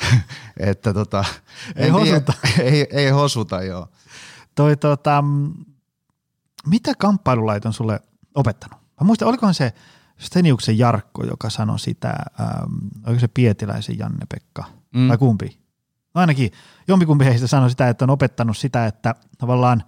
[0.59, 1.25] että tota,
[1.75, 2.33] ei hosuta.
[2.55, 3.87] Tiedä, ei, ei hosuta, joo.
[4.55, 5.23] Toi, tota,
[6.67, 7.99] mitä kamppailulait on sulle
[8.35, 8.79] opettanut?
[8.79, 9.73] Mä muistan, olikohan se
[10.19, 12.73] Steniuksen Jarkko, joka sanoi sitä, ähm,
[13.07, 14.63] oliko se Pietiläisen Janne-Pekka,
[14.95, 15.07] mm.
[15.07, 15.61] vai kumpi?
[16.13, 16.51] No ainakin
[16.87, 19.83] jompikumpi heistä sanoi sitä, että on opettanut sitä, että tavallaan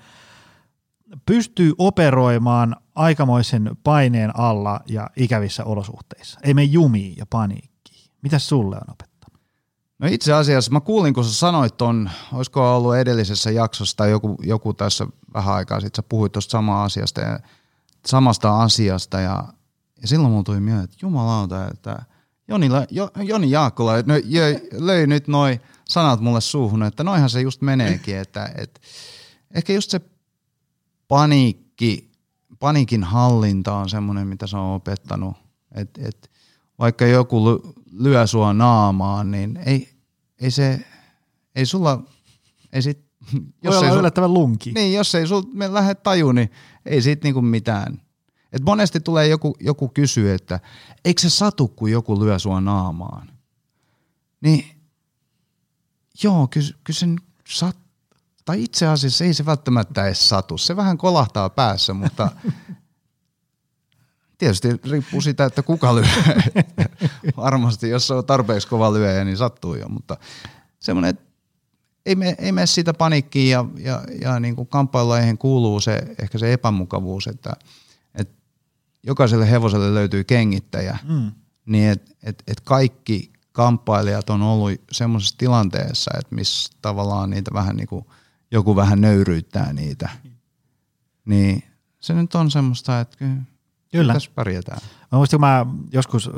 [1.26, 6.40] pystyy operoimaan aikamoisen paineen alla ja ikävissä olosuhteissa.
[6.44, 8.12] Ei mene jumiin ja paniikkiin.
[8.22, 9.42] Mitä sulle on opettanut?
[10.00, 14.36] No itse asiassa mä kuulin, kun sä sanoit ton, olisiko ollut edellisessä jaksossa tai joku,
[14.44, 17.40] joku tässä vähän aikaa sitten, sä puhuit tuosta samaa asiasta ja,
[18.06, 19.44] samasta asiasta ja,
[20.02, 22.00] ja silloin mulla tuli mieleen, että jumalauta, että
[22.48, 24.14] Joni, jo, Joni Jaakkola no,
[24.72, 28.82] löi, nyt noin sanat mulle suuhun, että noihan se just meneekin, että et,
[29.54, 30.02] ehkä just se
[31.14, 32.12] paniikki,
[32.60, 35.38] paniikin hallinta on semmoinen, mitä se on opettanut,
[35.76, 36.32] että et,
[36.80, 39.90] vaikka joku lyö sua naamaan, niin ei,
[40.42, 40.86] ei se,
[41.56, 42.04] ei sulla,
[42.72, 43.06] ei sit,
[43.64, 44.72] jos Voi ei olla yllättävän lunki.
[44.72, 46.52] Niin, jos ei sul me lähde taju, niin
[46.86, 48.02] ei siitä niinku mitään.
[48.54, 50.60] Et monesti tulee joku, joku kysyä, että
[51.06, 53.30] eikö se satu, kun joku lyö sua naamaan?
[54.42, 54.66] Niin
[56.24, 57.78] joo, kyllä, kyllä sen sat,
[58.46, 60.58] tai itse asiassa ei se välttämättä edes satu.
[60.58, 62.32] Se vähän kolahtaa päässä, mutta
[64.38, 66.06] tietysti riippuu siitä, että kuka lyö.
[67.38, 70.18] Varmasti, jos se on tarpeeksi kova lyöjä, niin sattuu jo, mutta
[70.80, 71.34] semmoinen, että
[72.06, 76.38] ei, me, ei mene siitä paniikkiin ja, ja, ja niin kuin kamppailulajeihin kuuluu se, ehkä
[76.38, 77.54] se epämukavuus, että,
[78.16, 78.34] että
[79.04, 81.32] jokaiselle hevoselle löytyy kengittäjä, mm.
[81.66, 87.76] niin että et, et kaikki kamppailijat on ollut semmoisessa tilanteessa, että missä tavallaan niitä vähän
[87.76, 88.06] niin kuin,
[88.54, 90.10] joku vähän nöyryyttää niitä.
[91.26, 91.64] Niin
[92.00, 93.36] se nyt on semmoista, että kyllä,
[93.92, 94.14] kyllä.
[94.14, 94.80] tässä pärjätään.
[95.12, 96.30] Mä muistin, kun mä joskus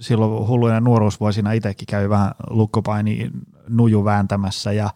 [0.00, 3.30] silloin hulluina nuoruusvuosina itsekin kävin vähän lukkopaini
[3.68, 4.90] nuju vääntämässä ja,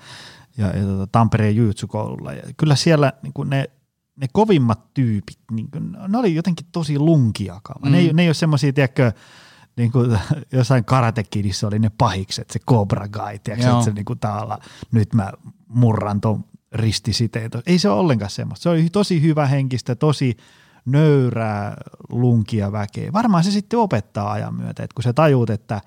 [0.56, 2.32] ja, ja tota, Tampereen jyytsykoululla.
[2.32, 3.70] Ja kyllä siellä niin ne,
[4.16, 7.82] ne kovimmat tyypit, niin kuin, ne oli jotenkin tosi lunkiakaan.
[7.82, 7.92] Mm.
[7.92, 9.12] Ne, ei, ne ei ole semmoisia, tiedätkö,
[9.76, 10.18] niin kuin
[10.52, 14.58] jossain Karate Kidissä oli ne pahikset, se Cobra Guy, tiedätkö, että se niin kuin taalla,
[14.92, 15.32] nyt mä
[15.68, 17.52] murran ton ristisiteet.
[17.66, 18.62] Ei se ole ollenkaan semmoista.
[18.62, 20.36] Se oli tosi hyvä henkistä, tosi
[20.84, 21.76] nöyrää
[22.08, 23.12] lunkia väkeä.
[23.12, 25.80] Varmaan se sitten opettaa ajan myötä, että kun sä tajuut, että,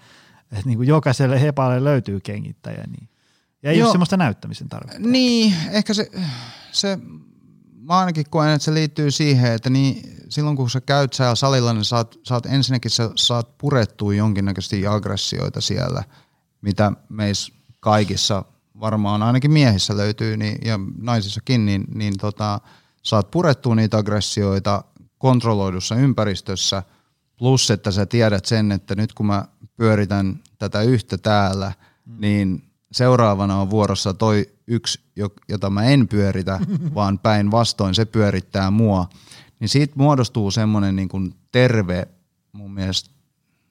[0.52, 3.10] että niin kuin jokaiselle hepalle löytyy kengittäjä, niin
[3.64, 3.88] ja ei Joo.
[3.88, 5.00] ole semmoista näyttämisen tarvetta.
[5.00, 6.12] Niin, ehkä se,
[6.72, 7.00] se
[7.82, 11.74] mä ainakin koen, että se liittyy siihen, että niin, silloin kun sä käyt siellä salilla,
[11.74, 16.04] niin saat, saat ensinnäkin sä saat purettua jonkinnäköisesti aggressioita siellä,
[16.62, 18.46] mitä meissä kaikissa
[18.80, 22.60] varmaan ainakin miehissä löytyy niin, ja naisissakin, niin, niin tota,
[23.04, 24.84] saat purettua niitä aggressioita
[25.18, 26.84] kontrolloidussa ympäristössä,
[27.38, 29.46] plus että sä tiedät sen, että nyt kun mä
[29.78, 31.72] pyöritän tätä yhtä täällä,
[32.06, 32.16] mm.
[32.20, 35.00] niin seuraavana on vuorossa toi yksi,
[35.50, 36.60] jota mä en pyöritä,
[36.96, 39.10] vaan päinvastoin se pyörittää mua,
[39.60, 42.08] niin siitä muodostuu semmoinen niin kuin terve
[42.52, 43.10] mun mielestä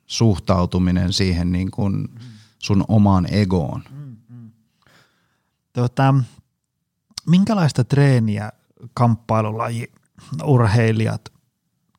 [0.06, 2.08] suhtautuminen siihen niin kuin
[2.58, 3.82] sun omaan egoon.
[5.72, 6.14] Tota,
[7.26, 8.52] minkälaista treeniä
[8.94, 9.92] kamppailulaji
[10.44, 11.32] urheilijat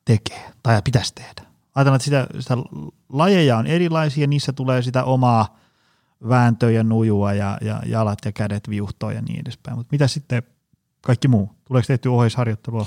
[0.05, 1.53] tekee tai pitäisi tehdä?
[1.75, 2.57] Ajatellaan, että sitä, sitä
[3.09, 5.57] lajeja on erilaisia, niissä tulee sitä omaa
[6.29, 9.77] vääntöä ja nujua ja, ja jalat ja kädet viuhtoa ja niin edespäin.
[9.77, 10.43] Mutta mitä sitten
[11.01, 11.49] kaikki muu?
[11.65, 12.85] Tuleeko tehty ohjeisharjoittelua?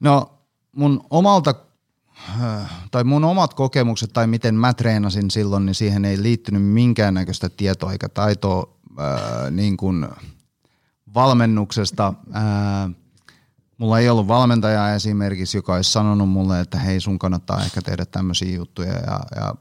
[0.00, 0.38] No
[0.72, 1.54] mun omalta
[2.90, 7.92] tai mun omat kokemukset tai miten mä treenasin silloin, niin siihen ei liittynyt minkäännäköistä tietoa
[7.92, 10.08] eikä taitoa ää, niin kuin
[11.14, 12.14] valmennuksesta.
[12.32, 12.90] Ää,
[13.78, 18.04] mulla ei ollut valmentajaa esimerkiksi, joka olisi sanonut mulle, että hei sun kannattaa ehkä tehdä
[18.04, 19.54] tämmöisiä juttuja ja, ja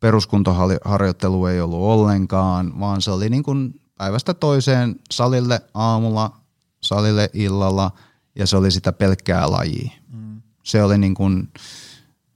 [0.00, 6.40] peruskuntoharjoittelu ei ollut ollenkaan, vaan se oli niin kuin päivästä toiseen salille aamulla,
[6.80, 7.90] salille illalla
[8.34, 9.90] ja se oli sitä pelkkää lajia.
[10.12, 10.42] Mm.
[10.64, 11.52] Se oli niin kuin,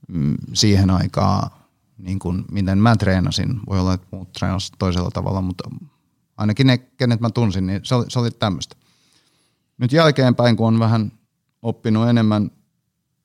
[0.07, 1.51] mm, siihen aikaan,
[1.97, 3.59] niin kuin, miten mä treenasin.
[3.69, 5.69] Voi olla, että muut treenasivat toisella tavalla, mutta
[6.37, 8.75] ainakin ne, kenet mä tunsin, niin se oli, se oli tämmöistä.
[9.77, 11.11] Nyt jälkeenpäin, kun on vähän
[11.61, 12.51] oppinut enemmän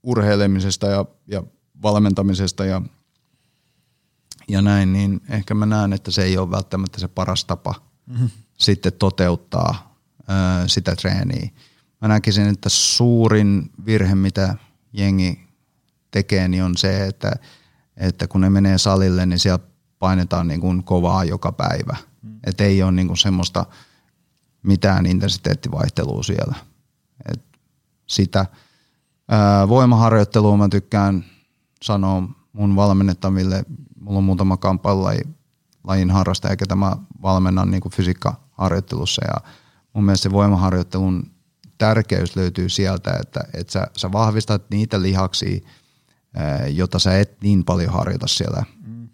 [0.03, 1.43] urheilemisesta ja, ja
[1.83, 2.83] valmentamisesta ja
[4.49, 7.75] ja näin, niin ehkä mä näen, että se ei ole välttämättä se paras tapa
[8.07, 8.31] mm-hmm.
[8.59, 11.51] sitten toteuttaa ö, sitä treeniä.
[12.01, 14.57] Mä näkisin, että suurin virhe, mitä
[14.93, 15.49] jengi
[16.11, 17.33] tekee, niin on se, että,
[17.97, 19.65] että kun ne menee salille, niin siellä
[19.99, 21.97] painetaan niin kuin kovaa joka päivä.
[22.23, 22.39] Mm.
[22.47, 23.67] Että ei ole niin kuin semmoista
[24.63, 26.55] mitään intensiteettivaihtelua siellä.
[27.33, 27.43] Et
[28.07, 28.47] sitä
[29.29, 31.25] ää, voimaharjoittelua mä tykkään
[31.83, 33.65] sanoa mun valmennettaville
[34.01, 35.21] mulla on muutama kamppailulaji
[35.85, 39.51] lajin harrastaja, ketä mä valmennan niin fysiikkaharjoittelussa ja
[39.93, 41.31] mun mielestä se voimaharjoittelun
[41.79, 45.61] tärkeys löytyy sieltä, että, että sä, sä vahvistat niitä lihaksia,
[46.73, 49.09] jota sä et niin paljon harjoita siellä mm.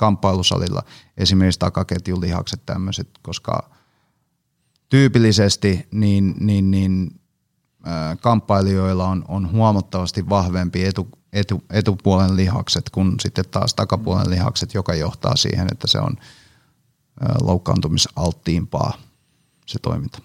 [0.00, 0.82] Kamppailusalilla.
[1.16, 3.70] Esimerkiksi takaketjun lihakset tämmöiset, koska
[4.88, 7.20] tyypillisesti niin, niin, niin
[8.20, 14.94] kamppailijoilla on, on huomattavasti vahvempi etu, etu, etupuolen lihakset kuin sitten taas takapuolen lihakset, joka
[14.94, 16.16] johtaa siihen, että se on
[17.42, 18.92] loukkaantumisalttiimpaa
[19.66, 20.22] se toiminta.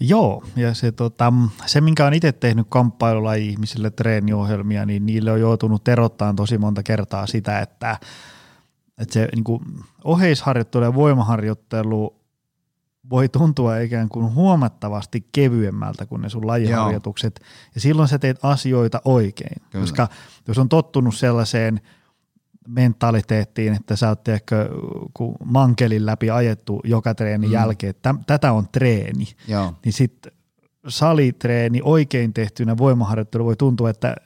[0.00, 1.32] Joo, ja se, tota,
[1.66, 7.26] se minkä on itse tehnyt kamppailulaji-ihmisille treeniohjelmia, niin niille on joutunut erottaa tosi monta kertaa
[7.26, 7.98] sitä, että,
[8.98, 9.60] että se niin kuin,
[10.04, 12.20] oheisharjoittelu ja voimaharjoittelu
[13.10, 17.48] voi tuntua ikään kuin huomattavasti kevyemmältä kuin ne sun lajiharjoitukset, Joo.
[17.74, 19.82] ja silloin sä teet asioita oikein, Kyllä.
[19.82, 20.08] koska
[20.48, 21.80] jos on tottunut sellaiseen–
[22.68, 24.68] mentaliteettiin, että sä oot tiedätkö,
[25.14, 27.54] kun mankelin läpi ajettu joka treenin mm.
[27.54, 29.74] jälkeen, että tätä on treeni, Joo.
[29.84, 30.32] niin sitten
[30.88, 34.16] salitreeni oikein tehtynä voimaharjoittelu voi tuntua, että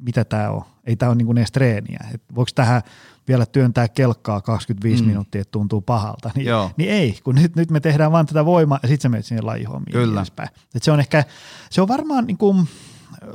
[0.00, 2.82] mitä tämä on, ei tämä ole niin edes treeniä, Et voiko tähän
[3.28, 5.08] vielä työntää kelkkaa 25 mm.
[5.08, 8.78] minuuttia, että tuntuu pahalta, niin, niin ei, kun nyt, nyt me tehdään vaan tätä voimaa
[8.82, 9.92] ja sitten sä menet sinne lajihommiin.
[9.92, 10.24] Kyllä.
[10.74, 11.24] Et se on ehkä,
[11.70, 12.68] se on varmaan niin kuin,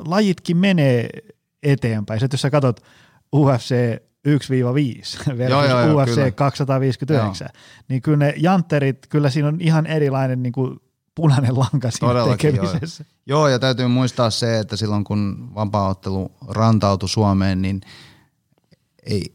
[0.05, 1.09] lajitkin menee
[1.63, 2.81] eteenpäin, että jos sä katsot
[3.35, 3.75] UFC
[4.27, 6.31] 1-5 versus joo, joo, UFC kyllä.
[6.31, 7.61] 259, joo.
[7.87, 10.79] niin kyllä ne jantterit, kyllä siinä on ihan erilainen niin kuin
[11.15, 13.05] punainen lanka siinä Todellakin, tekemisessä.
[13.25, 13.39] Joo.
[13.39, 17.81] joo, ja täytyy muistaa se, että silloin kun vapaaottelu rantautui Suomeen, niin
[19.03, 19.34] ei,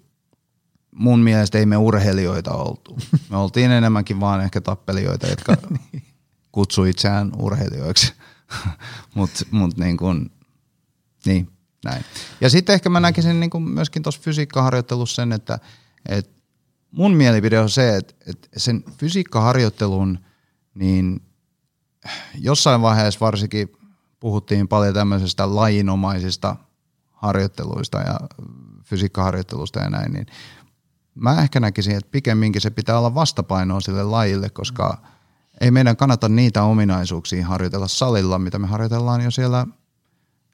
[0.91, 2.99] mun mielestä ei me urheilijoita oltu.
[3.31, 5.57] Me oltiin enemmänkin vaan ehkä tappelijoita, jotka
[5.93, 6.03] niin.
[6.53, 8.13] kutsui itseään urheilijoiksi.
[9.15, 10.31] Mutta mut niin kuin,
[11.27, 11.49] niin,
[11.85, 12.05] näin.
[12.41, 15.59] Ja sitten ehkä mä näkisin niin kuin myöskin tuossa fysiikkaharjoittelussa sen, että,
[16.09, 16.41] että
[16.91, 20.19] mun mielipide on se, että, että sen fysiikkaharjoittelun,
[20.75, 21.23] niin
[22.35, 23.73] jossain vaiheessa varsinkin
[24.21, 26.57] puhuttiin paljon tämmöisestä lajinomaisista
[27.11, 28.21] harjoitteluista ja
[28.85, 30.27] fysiikkaharjoittelusta ja näin, niin
[31.15, 34.99] mä ehkä näkisin, että pikemminkin se pitää olla vastapainoa sille lajille, koska
[35.61, 39.67] ei meidän kannata niitä ominaisuuksia harjoitella salilla, mitä me harjoitellaan jo siellä,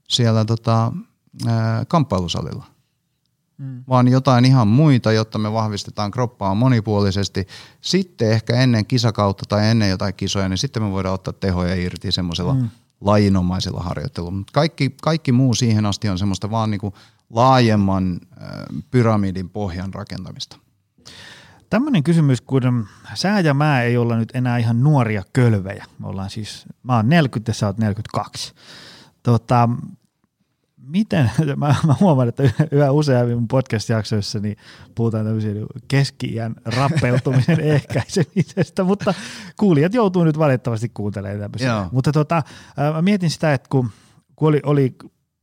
[0.09, 0.92] siellä tota,
[1.88, 2.64] kamppailusalilla,
[3.59, 3.85] mm.
[3.88, 7.47] vaan jotain ihan muita, jotta me vahvistetaan kroppaa monipuolisesti.
[7.81, 12.12] Sitten ehkä ennen kisakautta tai ennen jotain kisoja, niin sitten me voidaan ottaa tehoja irti
[12.12, 12.71] semmoisella mm.
[13.01, 14.33] lajinomaisella harjoittelulla.
[14.33, 16.95] Mutta kaikki, kaikki muu siihen asti on semmoista vaan niinku
[17.31, 18.21] laajemman
[18.91, 20.59] pyramidin pohjan rakentamista.
[21.71, 25.85] Tämmöinen kysymys, kun sää ja mä ei olla nyt enää ihan nuoria kölvejä.
[25.99, 28.55] Me ollaan siis, mä oon 40 ja sä oot 42.
[29.23, 29.69] Tota,
[30.87, 34.57] miten, mä, mä huomaan, että yhä useammin mun podcast-jaksoissa niin
[34.95, 35.53] puhutaan tämmöisiä
[35.89, 39.15] keski-iän rappeutumisen ehkäisemisestä, mutta
[39.57, 41.69] kuulijat joutuu nyt valitettavasti kuuntelemaan tämmöisiä.
[41.69, 41.89] Joo.
[41.93, 42.43] Mutta tota,
[42.95, 43.91] mä mietin sitä, että kun,
[44.37, 44.95] kun oli, oli,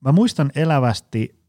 [0.06, 1.43] mä muistan elävästi,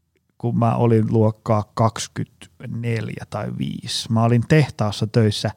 [0.45, 4.13] kun mä olin luokkaa 24 tai 5.
[4.13, 5.51] Mä olin tehtaassa töissä,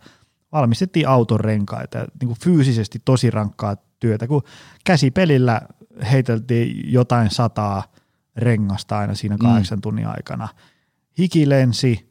[0.53, 4.43] valmistettiin auton renkaita, niin kuin fyysisesti tosi rankkaa työtä, kun
[4.85, 5.61] käsipelillä
[6.11, 7.83] heiteltiin jotain sataa–
[8.39, 9.39] rengasta aina siinä mm.
[9.39, 9.83] kahdeksan mm.
[9.83, 10.49] tunnin aikana.
[11.19, 12.11] Hiki lensi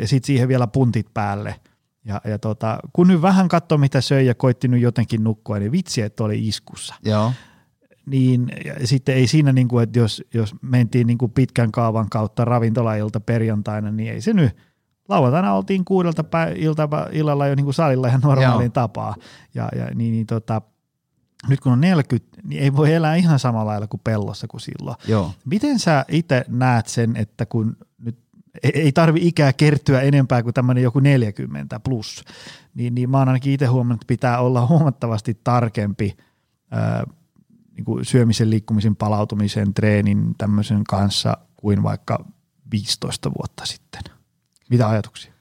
[0.00, 1.60] ja sitten siihen vielä puntit päälle.
[2.04, 5.72] Ja, ja tota, kun nyt vähän katsoo mitä söi ja koitti nyt jotenkin nukkua, niin
[5.72, 6.94] vitsi, että oli iskussa.
[7.04, 7.32] Joo.
[8.06, 12.08] Niin ja sitten ei siinä, niin kuin, että jos, jos mentiin niin kuin pitkän kaavan
[12.10, 14.56] kautta ravintolailta perjantaina, niin ei se nyt
[15.08, 19.14] lauantaina oltiin kuudelta pä- ilta, illalla jo niin kuin salilla ihan normaaliin tapaa.
[19.54, 20.62] Ja, ja niin, niin tota,
[21.48, 24.96] nyt kun on 40, niin ei voi elää ihan samalla lailla kuin pellossa kuin silloin.
[25.08, 25.32] Joo.
[25.44, 28.18] Miten sä itse näet sen, että kun nyt
[28.62, 32.24] ei tarvi ikää kertyä enempää kuin tämmöinen joku 40 plus,
[32.74, 36.16] niin, niin mä oon ainakin itse huomannut, että pitää olla huomattavasti tarkempi
[36.70, 37.04] ää,
[37.76, 42.24] niin kuin syömisen, liikkumisen, palautumisen, treenin tämmöisen kanssa kuin vaikka
[42.72, 44.02] 15 vuotta sitten.
[44.70, 45.32] Mitä ajatuksia?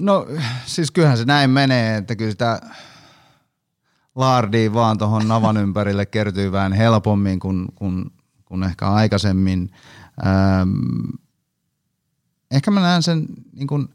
[0.00, 0.26] No
[0.66, 2.60] siis kyllähän se näin menee, että kyllä sitä
[4.14, 8.10] laardia vaan tuohon navan ympärille kertyy vähän helpommin kuin, kuin,
[8.44, 9.70] kuin ehkä aikaisemmin.
[10.26, 11.10] Ähm,
[12.50, 13.88] ehkä mä näen sen niin kuin,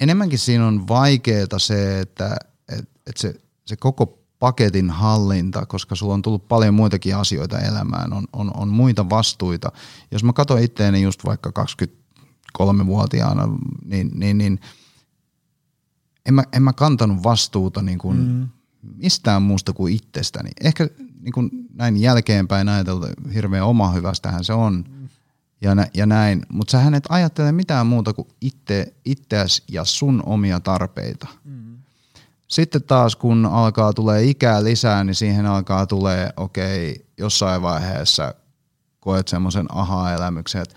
[0.00, 2.36] enemmänkin siinä on vaikeaa se, että
[2.68, 3.34] et, et se,
[3.66, 8.68] se koko paketin hallinta, koska sulla on tullut paljon muitakin asioita elämään, on, on, on
[8.68, 9.72] muita vastuita.
[10.10, 11.52] Jos mä katson itteeni just vaikka
[12.60, 13.48] 23-vuotiaana,
[13.84, 14.60] niin, niin, niin–
[16.26, 18.48] en mä, en mä kantanut vastuuta niin kuin mm.
[18.96, 20.50] mistään muusta kuin itsestäni.
[20.60, 20.88] Ehkä
[21.20, 25.08] niin kuin näin jälkeenpäin ajateltu, hirveän oma hyvästähän se on mm.
[25.60, 30.22] ja, nä, ja näin, mutta sähän et ajattele mitään muuta kuin itse, itseäsi ja sun
[30.26, 31.28] omia tarpeita.
[31.44, 31.69] Mm.
[32.50, 38.34] Sitten taas kun alkaa tulee ikää lisää, niin siihen alkaa tulee, okei, okay, jossain vaiheessa
[39.00, 40.76] koet semmoisen aha-elämyksen, että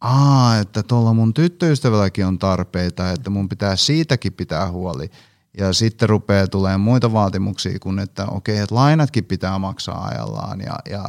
[0.00, 5.10] aa, että tuolla mun tyttöystävälläkin on tarpeita, että mun pitää siitäkin pitää huoli.
[5.58, 10.78] Ja sitten rupeaa tulee muita vaatimuksia kuin, että okei, että lainatkin pitää maksaa ajallaan ja,
[10.90, 11.04] ja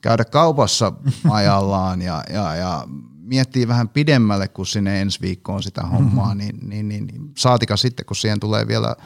[0.00, 0.92] käydä kaupassa
[1.30, 2.84] ajallaan ja, ja, ja
[3.30, 8.06] miettii vähän pidemmälle kuin sinne ensi viikkoon sitä hommaa, niin, niin, niin, niin saatika sitten,
[8.06, 8.96] kun siihen tulee vielä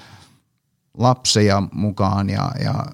[0.99, 2.84] lapsia mukaan ja, ja,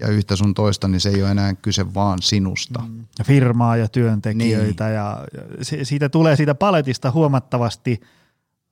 [0.00, 2.82] ja yhtä sun toista, niin se ei ole enää kyse vaan sinusta.
[2.88, 3.04] Mm.
[3.18, 4.94] Ja firmaa ja työntekijöitä niin.
[4.94, 5.24] ja
[5.82, 8.00] siitä tulee siitä paletista huomattavasti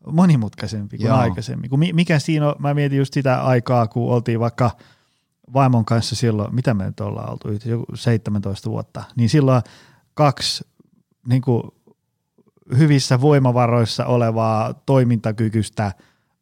[0.07, 1.17] monimutkaisempi kuin Joo.
[1.17, 1.71] aikaisemmin.
[1.71, 4.71] Kun mikä siinä on, mä mietin just sitä aikaa, kun oltiin vaikka
[5.53, 9.63] vaimon kanssa silloin, mitä me nyt ollaan oltu, joku 17 vuotta, niin silloin
[10.15, 10.65] kaksi
[11.29, 11.63] niin kuin
[12.79, 15.93] hyvissä voimavaroissa olevaa toimintakykyistä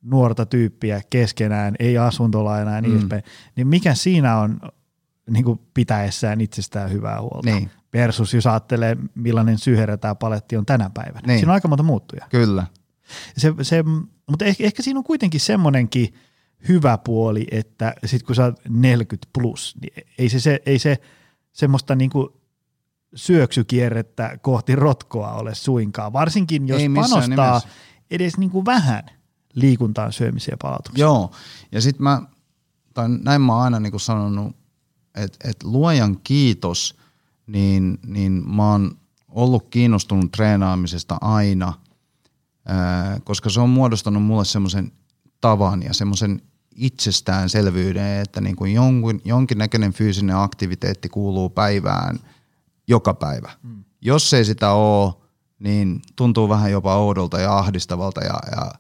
[0.03, 2.99] nuorta tyyppiä keskenään, ei asuntolainaa ja niin mm.
[2.99, 3.23] edespäin,
[3.57, 4.61] niin mikä siinä on
[5.31, 7.51] niin kuin pitäessään itsestään hyvää huolta?
[7.51, 7.71] Niin.
[7.93, 11.27] Versus jos ajattelee, millainen syherä tämä paletti on tänä päivänä.
[11.27, 11.39] Niin.
[11.39, 12.27] Siinä on aika monta muuttuja.
[12.31, 12.67] Kyllä.
[13.37, 13.85] Se, se,
[14.31, 16.15] mutta ehkä, ehkä siinä on kuitenkin semmoinenkin
[16.69, 20.99] hyvä puoli, että sit kun sä oot 40 plus, niin ei se, se, ei se
[21.53, 22.41] semmoista niinku
[23.15, 27.69] syöksykierrettä kohti rotkoa ole suinkaan, varsinkin jos panostaa nimessä.
[28.11, 29.03] edes niinku vähän
[29.55, 31.01] liikuntaan, syömiseen ja palautukseen.
[31.01, 31.31] Joo,
[31.73, 32.23] ja sitten mä,
[32.95, 34.57] tai näin mä oon aina niinku sanonut,
[35.15, 36.97] että et luojan kiitos,
[37.47, 38.97] niin, niin mä oon
[39.29, 41.73] ollut kiinnostunut treenaamisesta aina,
[42.67, 44.93] ää, koska se on muodostanut mulle semmoisen
[45.41, 46.43] tavan ja semmoisen
[46.77, 52.19] itsestäänselvyyden, että niin kuin jonkun, jonkinnäköinen fyysinen aktiviteetti kuuluu päivään
[52.89, 53.51] joka päivä.
[53.63, 53.85] Mm.
[54.01, 55.15] Jos ei sitä ole,
[55.59, 58.73] niin tuntuu vähän jopa oudolta ja ahdistavalta ja, ja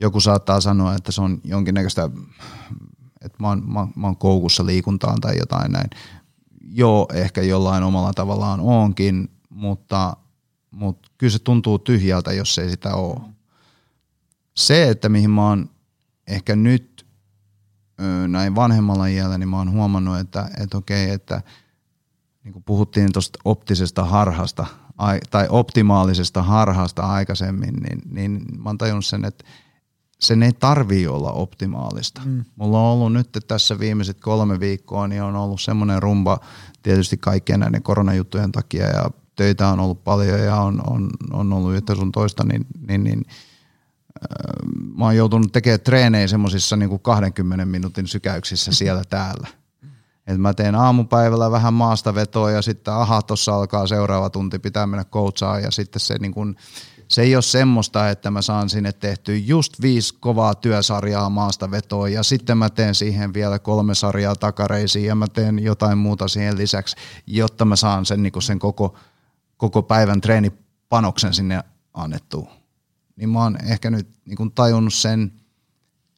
[0.00, 2.10] joku saattaa sanoa, että se on jonkinnäköistä,
[3.20, 5.90] että mä oon, mä, mä oon koukussa liikuntaan tai jotain näin.
[6.60, 10.16] Joo, ehkä jollain omalla tavallaan onkin, mutta,
[10.70, 13.20] mutta kyllä se tuntuu tyhjältä, jos ei sitä ole.
[14.56, 15.70] Se, että mihin mä oon
[16.26, 16.97] ehkä nyt
[18.28, 21.42] näin vanhemmalla iällä, niin mä oon huomannut, että, että okei, että
[22.44, 24.66] niin kuin puhuttiin tuosta optisesta harhasta
[25.30, 29.44] tai optimaalisesta harhasta aikaisemmin, niin, niin mä oon tajunnut sen, että
[30.18, 32.20] sen ei tarvii olla optimaalista.
[32.24, 32.44] Mm.
[32.56, 36.40] Mulla on ollut nyt tässä viimeiset kolme viikkoa, niin on ollut semmoinen rumba
[36.82, 41.74] tietysti kaikkien näiden koronajuttujen takia ja töitä on ollut paljon ja on, on, on ollut
[41.74, 43.24] yhtä sun toista, niin, niin, niin–
[44.96, 49.48] mä oon joutunut tekemään treenejä semmoisissa niin 20 minuutin sykäyksissä siellä täällä.
[50.26, 55.04] Et mä teen aamupäivällä vähän maastavetoa ja sitten aha, tuossa alkaa seuraava tunti, pitää mennä
[55.04, 55.62] coachaan.
[55.62, 56.56] Ja sitten se, niin kun,
[57.08, 62.22] se ei ole semmoista, että mä saan sinne tehty just viisi kovaa työsarjaa maastavetoa ja
[62.22, 66.96] sitten mä teen siihen vielä kolme sarjaa takareisiin ja mä teen jotain muuta siihen lisäksi,
[67.26, 68.96] jotta mä saan sen, niin sen koko,
[69.56, 71.64] koko päivän treenipanoksen sinne
[71.94, 72.57] annettua
[73.18, 75.32] niin mä oon ehkä nyt niin kuin tajunnut sen,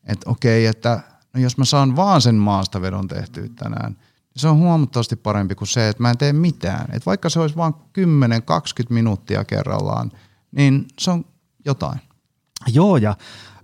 [0.04, 1.00] että okei, että
[1.34, 5.68] no jos mä saan vaan sen maastavedon tehtyä tänään, niin se on huomattavasti parempi kuin
[5.68, 6.84] se, että mä en tee mitään.
[6.84, 7.76] Että vaikka se olisi vain 10-20
[8.88, 10.12] minuuttia kerrallaan,
[10.52, 11.24] niin se on
[11.64, 12.00] jotain.
[12.72, 13.10] Joo, ja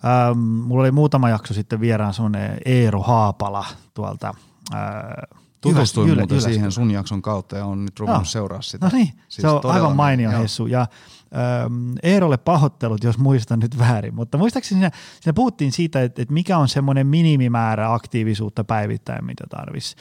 [0.05, 3.65] ähm, mulla oli muutama jakso sitten vieraan semmoinen Eero Haapala
[3.95, 4.35] tuolta
[4.75, 8.25] äh, Tutustuin Jyväs, muuten siihen sun jakson kautta ja on nyt ruvennut no.
[8.25, 8.87] seuraa sitä.
[8.87, 10.43] No niin, siis se on aivan mainio joo.
[10.43, 10.67] Hessu.
[10.67, 14.91] Ja ähm, Eerolle pahoittelut, jos muistan nyt väärin, mutta muistaakseni siinä,
[15.21, 19.97] siinä puhuttiin siitä, että, että mikä on semmoinen minimimäärä aktiivisuutta päivittäin, mitä tarvitsisi.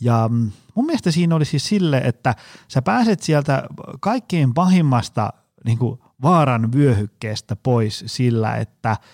[0.00, 2.34] Ja mm, mun mielestä siinä oli siis sille, että
[2.68, 3.62] sä pääset sieltä
[4.00, 5.32] kaikkein pahimmasta
[5.64, 8.96] niin kuin vaaran vyöhykkeestä pois sillä, että–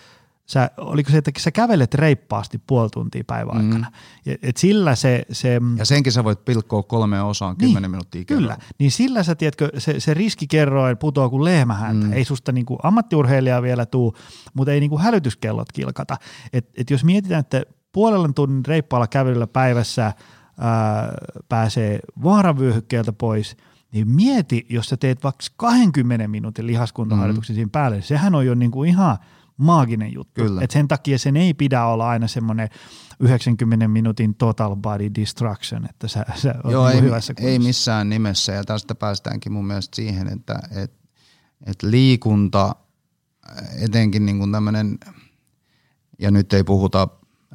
[0.46, 3.66] sä, oliko se, että sä kävelet reippaasti puoli tuntia päivän mm.
[3.66, 3.92] aikana.
[4.26, 5.60] Et, et sillä se, se...
[5.76, 8.42] Ja senkin sä voit pilkkoa kolmeen osaan niin, 10 minuuttia kerran.
[8.42, 12.06] Kyllä, niin sillä sä tiedätkö, se, se riskikerroin putoaa kuin lehmähäntä.
[12.06, 12.12] Mm.
[12.12, 14.16] Ei susta niinku ammattiurheilijaa vielä tuu,
[14.54, 16.16] mutta ei niinku hälytyskellot kilkata.
[16.52, 20.14] Et, et jos mietitään, että puolella tunnin reippaalla kävelyllä päivässä ää,
[21.48, 23.56] pääsee vaaravyöhykkeeltä pois–
[23.92, 27.56] niin mieti, jos sä teet vaikka 20 minuutin lihaskuntoharjoituksen mm.
[27.56, 29.18] siinä päälle, sehän on jo niinku ihan–
[29.56, 30.42] maaginen juttu.
[30.42, 30.62] Kyllä.
[30.62, 32.68] Et sen takia sen ei pidä olla aina semmoinen
[33.20, 37.52] 90 minuutin total body destruction, että sä, sä Joo, ei, hyvässä kunnossa.
[37.52, 40.92] ei missään nimessä ja tästä päästäänkin mun mielestä siihen, että et,
[41.66, 42.76] et liikunta,
[43.80, 44.98] etenkin niin kuin tämmöinen,
[46.18, 47.08] ja nyt ei puhuta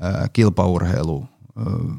[0.03, 1.25] äh, kilpaurheilu,
[1.59, 1.97] äh,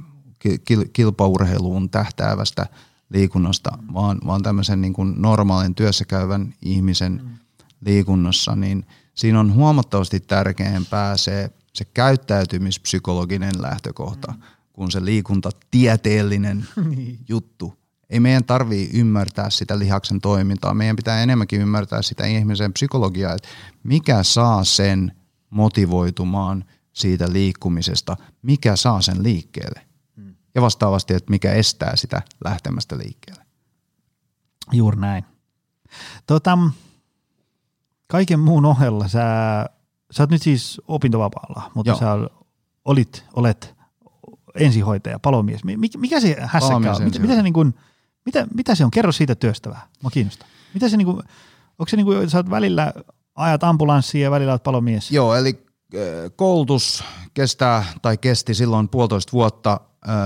[0.64, 2.66] kil, kilpaurheiluun tähtäävästä
[3.08, 3.94] liikunnasta, mm.
[3.94, 7.38] vaan, vaan tämmöisen niin kuin normaalin työssäkäyvän ihmisen mm.
[7.80, 14.42] liikunnassa, niin– siinä on huomattavasti tärkeämpää se, se käyttäytymispsykologinen lähtökohta, mm.
[14.72, 17.18] kuin se liikuntatieteellinen niin.
[17.28, 17.74] juttu.
[18.10, 23.48] Ei meidän tarvii ymmärtää sitä lihaksen toimintaa, meidän pitää enemmänkin ymmärtää sitä ihmisen psykologiaa, että
[23.82, 25.12] mikä saa sen
[25.50, 29.80] motivoitumaan siitä liikkumisesta, mikä saa sen liikkeelle.
[30.16, 30.34] Mm.
[30.54, 33.44] Ja vastaavasti, että mikä estää sitä lähtemästä liikkeelle.
[34.72, 35.24] Juuri näin.
[36.26, 36.58] Tota,
[38.12, 39.20] kaiken muun ohella sä,
[40.10, 41.98] sä oot nyt siis opintovapaalla, mutta Joo.
[41.98, 42.12] sä
[42.84, 43.74] olit, olet
[44.54, 45.64] ensihoitaja, palomies.
[45.64, 47.04] Mikä, mikä se hässäkkä on?
[47.04, 47.74] Mitä, mitä, se niin kuin,
[48.26, 48.90] mitä, mitä se on?
[48.90, 49.88] Kerro siitä työstä vähän.
[50.02, 50.48] Mä kiinnostaa.
[50.74, 51.16] Mitä se niin kuin,
[51.78, 52.92] onko se niin kuin, sä oot välillä
[53.34, 55.10] ajat ambulanssia ja välillä olet palomies?
[55.10, 55.66] Joo, eli
[56.36, 59.80] koulutus kestää tai kesti silloin puolitoista vuotta.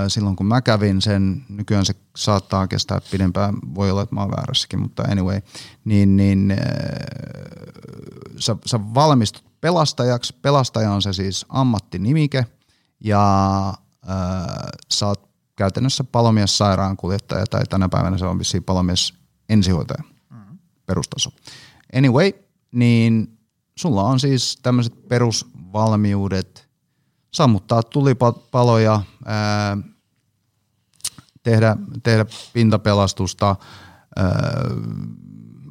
[0.09, 4.31] Silloin kun mä kävin sen, nykyään se saattaa kestää pidempään, voi olla, että mä oon
[4.31, 5.41] väärässäkin, mutta anyway,
[5.85, 6.59] niin, niin äh,
[8.39, 12.47] sä, sä valmistut pelastajaksi, pelastaja on se siis ammattinimike.
[13.01, 14.17] Ja äh,
[14.91, 19.15] sä oot käytännössä palomies sairaankuljettaja tai tänä päivänä se on vissiin palomies
[19.49, 20.59] ensihoitaja mm.
[20.87, 21.31] perustaso.
[21.97, 22.33] Anyway,
[22.73, 23.36] niin
[23.79, 26.69] sulla on siis tämmöiset perusvalmiudet
[27.35, 29.79] sammuttaa tulipaloja, ää,
[31.43, 33.57] tehdä, tehdä pintapelastusta,
[34.17, 34.27] ää,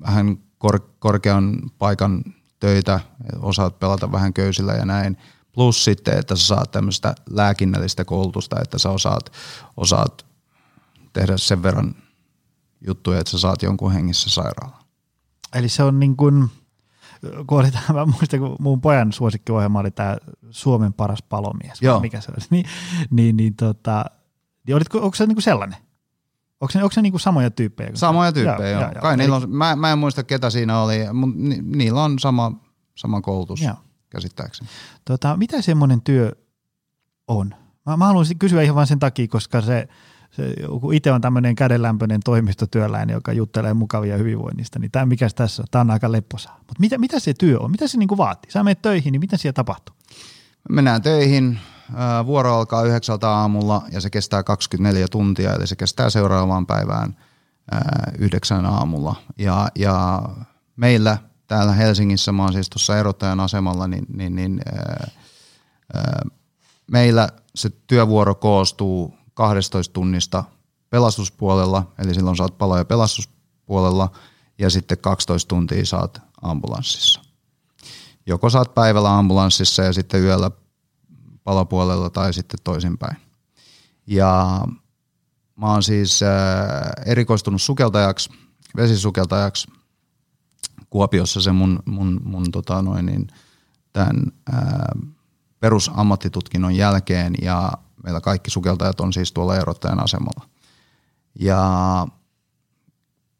[0.01, 2.23] vähän kor, korkean paikan
[2.59, 2.99] töitä,
[3.39, 5.17] osaat pelata vähän köysillä ja näin.
[5.51, 9.31] Plus sitten, että sä saat tämmöistä lääkinnällistä koulutusta, että sä osaat,
[9.77, 10.25] osaat
[11.13, 11.95] tehdä sen verran
[12.87, 14.83] juttuja, että sä saat jonkun hengissä sairaalaan.
[15.53, 16.49] Eli se on niin kuin,
[17.47, 20.17] kun oli tämä, mä muistan, kun mun pojan suosikkiohjelma oli tämä
[20.49, 21.99] Suomen paras palomies, Joo.
[21.99, 22.65] mikä se oli, niin,
[23.09, 24.05] niin, niin, tota,
[24.67, 25.77] niin olitko, onko se niin kuin sellainen?
[26.61, 27.91] Onko se, onko se niin kuin samoja tyyppejä?
[27.93, 28.81] Samoja tyyppejä, joo.
[28.81, 28.91] joo.
[28.91, 29.01] joo.
[29.01, 32.19] Kai Eli- niillä on, mä, mä en muista ketä siinä oli, mutta ni, niillä on
[32.19, 32.51] sama,
[32.95, 33.75] sama koulutus Joo.
[34.09, 34.69] käsittääkseni.
[35.05, 36.31] Tota, mitä semmoinen työ
[37.27, 37.55] on?
[37.85, 39.87] Mä, mä haluaisin kysyä ihan vain sen takia, koska se,
[40.35, 45.61] se kun itse on tämmöinen kädenlämpöinen toimistotyöläinen, joka juttelee mukavia hyvinvoinnista, niin tämä mikä tässä
[45.61, 46.55] on, tämä on aika lepposaa.
[46.57, 47.71] Mutta mitä, mitä se työ on?
[47.71, 48.51] Mitä se niinku vaatii?
[48.51, 49.95] Sä menet töihin, niin mitä siellä tapahtuu?
[50.69, 51.59] Mennään töihin,
[52.25, 57.17] vuoro alkaa yhdeksältä aamulla ja se kestää 24 tuntia, eli se kestää seuraavaan päivään
[57.71, 59.15] ää, yhdeksän aamulla.
[59.37, 60.23] Ja, ja
[60.75, 61.17] meillä
[61.47, 65.07] täällä Helsingissä, mä oon siis tuossa erottajan asemalla, niin, niin, niin ää,
[65.93, 66.21] ää,
[66.91, 70.43] meillä se työvuoro koostuu 12 tunnista
[70.89, 74.11] pelastuspuolella, eli silloin saat palo- ja pelastuspuolella,
[74.57, 77.21] ja sitten 12 tuntia saat ambulanssissa.
[78.25, 80.51] Joko saat päivällä ambulanssissa ja sitten yöllä
[81.43, 83.17] palopuolella tai sitten toisinpäin.
[84.07, 84.61] Ja
[85.55, 86.31] mä oon siis äh,
[87.05, 88.29] erikoistunut sukeltajaksi,
[88.75, 89.67] vesisukeltajaksi
[90.95, 93.27] Kuopiossa se mun, mun, mun tota noin, niin
[93.93, 94.95] tämän ää,
[95.59, 97.71] perusammattitutkinnon jälkeen ja
[98.05, 100.49] meillä kaikki sukeltajat on siis tuolla erottajan asemalla.
[101.39, 102.07] Ja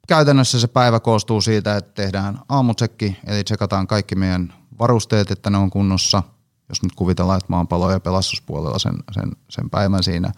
[0.07, 5.57] käytännössä se päivä koostuu siitä, että tehdään aamutsekki, eli tsekataan kaikki meidän varusteet, että ne
[5.57, 6.23] on kunnossa.
[6.69, 10.31] Jos nyt kuvitellaan, että mä oon palo- ja pelastuspuolella sen, sen, sen päivän siinä.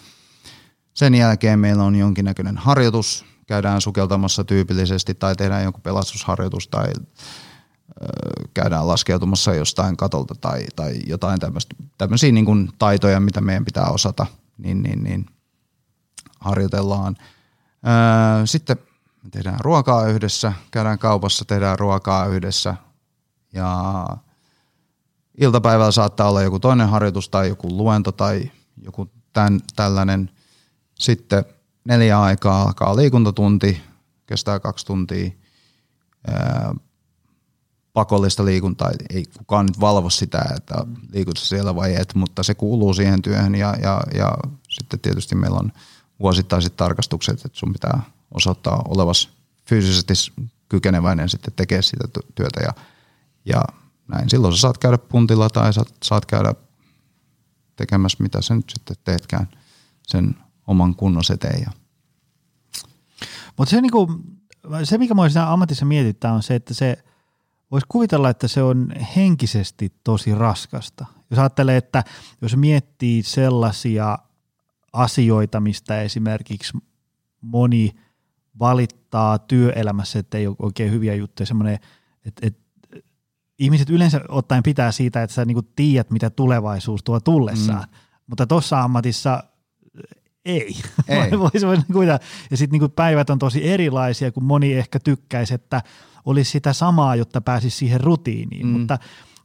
[0.94, 6.88] Sen jälkeen meillä on jonkinnäköinen harjoitus, käydään sukeltamassa tyypillisesti tai tehdään joku pelastusharjoitus tai
[8.54, 11.40] käydään laskeutumassa jostain katolta tai, tai jotain
[11.98, 14.26] tämmöisiä niin kuin taitoja, mitä meidän pitää osata,
[14.58, 15.26] niin, niin, niin
[16.40, 17.16] harjoitellaan.
[18.46, 18.78] Sitten
[19.32, 22.76] tehdään ruokaa yhdessä, käydään kaupassa, tehdään ruokaa yhdessä
[23.54, 24.06] ja
[25.38, 30.32] iltapäivällä saattaa olla joku toinen harjoitus tai joku luento tai joku tämän, tällainen.
[30.96, 31.46] Sitten
[31.86, 33.82] neljä aikaa alkaa liikuntatunti,
[34.26, 35.32] kestää kaksi tuntia.
[37.98, 40.76] Pakollista liikuntaa, ei kukaan nyt valvo sitä, että
[41.14, 44.38] liikut sä siellä vai et, mutta se kuuluu siihen työhön ja, ja, ja
[44.70, 45.72] sitten tietysti meillä on
[46.20, 49.30] vuosittaiset tarkastukset, että sun pitää osoittaa olevas
[49.66, 50.14] fyysisesti
[50.70, 52.74] kykeneväinen sitten tekee sitä ty- työtä ja,
[53.46, 53.62] ja
[54.08, 54.30] näin.
[54.30, 56.54] Silloin sä saat käydä puntilla tai saat, saat käydä
[57.76, 59.48] tekemässä mitä sä nyt sitten teetkään
[60.08, 60.36] sen
[60.68, 61.62] oman kunnos eteen.
[61.62, 61.72] Ja
[63.58, 64.08] Mutta se, niinku,
[64.84, 67.04] se, mikä mua siinä ammatissa mietittää, on se, että se
[67.72, 71.06] voisi kuvitella, että se on henkisesti tosi raskasta.
[71.30, 72.04] Jos ajattelee, että
[72.42, 74.18] jos miettii sellaisia
[74.94, 76.78] asioita, mistä esimerkiksi
[77.42, 77.96] moni
[78.60, 81.80] valittaa työelämässä, että ei ole oikein hyviä juttuja, semmoinen,
[82.26, 82.68] että, että
[83.60, 87.98] ihmiset yleensä ottaen pitää siitä, että sä niinku tiedät, mitä tulevaisuus tuo tullessaan, mm.
[88.28, 89.44] mutta tuossa ammatissa
[90.46, 90.76] ei.
[91.08, 91.32] Ei.
[91.40, 92.20] Voisi kuvitella.
[92.52, 95.82] Ja sitten niinku päivät on tosi erilaisia, kun moni ehkä tykkäisi, että
[96.28, 98.68] olisi sitä samaa, jotta pääsisi siihen rutiiniin.
[98.68, 98.72] Mm.
[98.72, 99.00] Mutta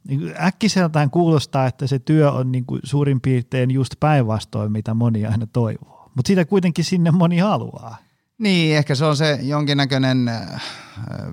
[0.08, 5.46] niinku äkkiseltään kuulostaa, että se työ on niinku suurin piirtein just päinvastoin, mitä moni aina
[5.46, 6.10] toivoo.
[6.14, 7.96] Mutta sitä kuitenkin sinne moni haluaa.
[8.38, 10.62] Niin, ehkä se on se jonkinnäköinen äh,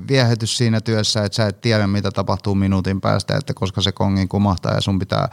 [0.08, 4.28] viehätys siinä työssä, että sä et tiedä, mitä tapahtuu minuutin päästä, että koska se kongi
[4.28, 5.30] kumahtaa ja sun pitää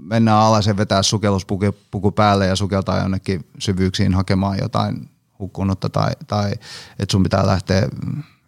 [0.00, 5.08] mennä alas ja vetää sukelluspuku päälle ja sukeltaa jonnekin syvyyksiin hakemaan jotain
[5.38, 6.52] hukkunutta tai, tai
[6.98, 7.88] että sun pitää lähteä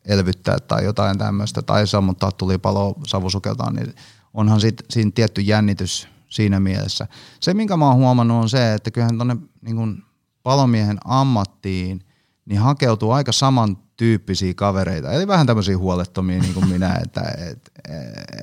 [0.05, 3.95] elvyttää tai jotain tämmöistä tai sammuttaa tulipaloa savusukeltaan, niin
[4.35, 7.07] onhan sit, siinä tietty jännitys siinä mielessä.
[7.41, 10.03] Se, minkä mä oon huomannut, on se, että kyllähän tuonne niin
[10.43, 12.01] palomiehen ammattiin
[12.45, 15.13] niin hakeutuu aika samantyyppisiä kavereita.
[15.13, 17.71] Eli vähän tämmöisiä huolettomia niin kuin minä, että et,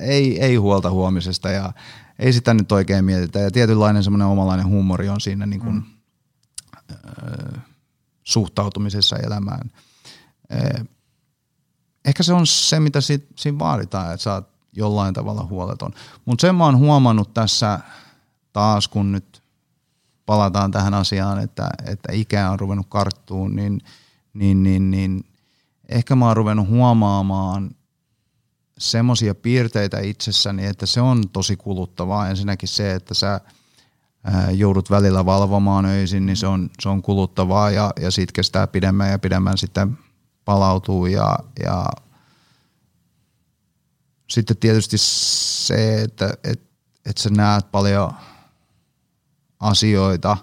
[0.00, 1.72] ei, ei huolta huomisesta ja
[2.18, 3.38] ei sitä nyt oikein mietitä.
[3.38, 5.82] Ja tietynlainen semmoinen omalainen huumori on siinä niin kuin, mm.
[8.26, 9.70] Suhtautumisessa elämään.
[10.52, 10.86] Äh,
[12.04, 15.92] ehkä se on se, mitä siinä vaaditaan, että sä oot jollain tavalla huoleton.
[16.24, 17.80] Mutta sen mä oon huomannut tässä
[18.52, 19.42] taas, kun nyt
[20.26, 23.80] palataan tähän asiaan, että, että ikä on ruvennut karttuun, niin,
[24.34, 25.24] niin, niin, niin
[25.88, 27.70] ehkä mä oon ruvennut huomaamaan
[28.78, 32.28] semmoisia piirteitä itsessäni, että se on tosi kuluttavaa.
[32.28, 33.40] Ensinnäkin se, että sä
[34.54, 39.10] joudut välillä valvomaan öisin, niin se on, se on kuluttavaa ja, ja siitä kestää pidemmän
[39.10, 39.98] ja pidemmän sitten
[40.44, 41.86] palautuu ja, ja
[44.30, 46.60] sitten tietysti se, että et,
[47.06, 48.12] et sä näet paljon
[49.60, 50.36] asioita,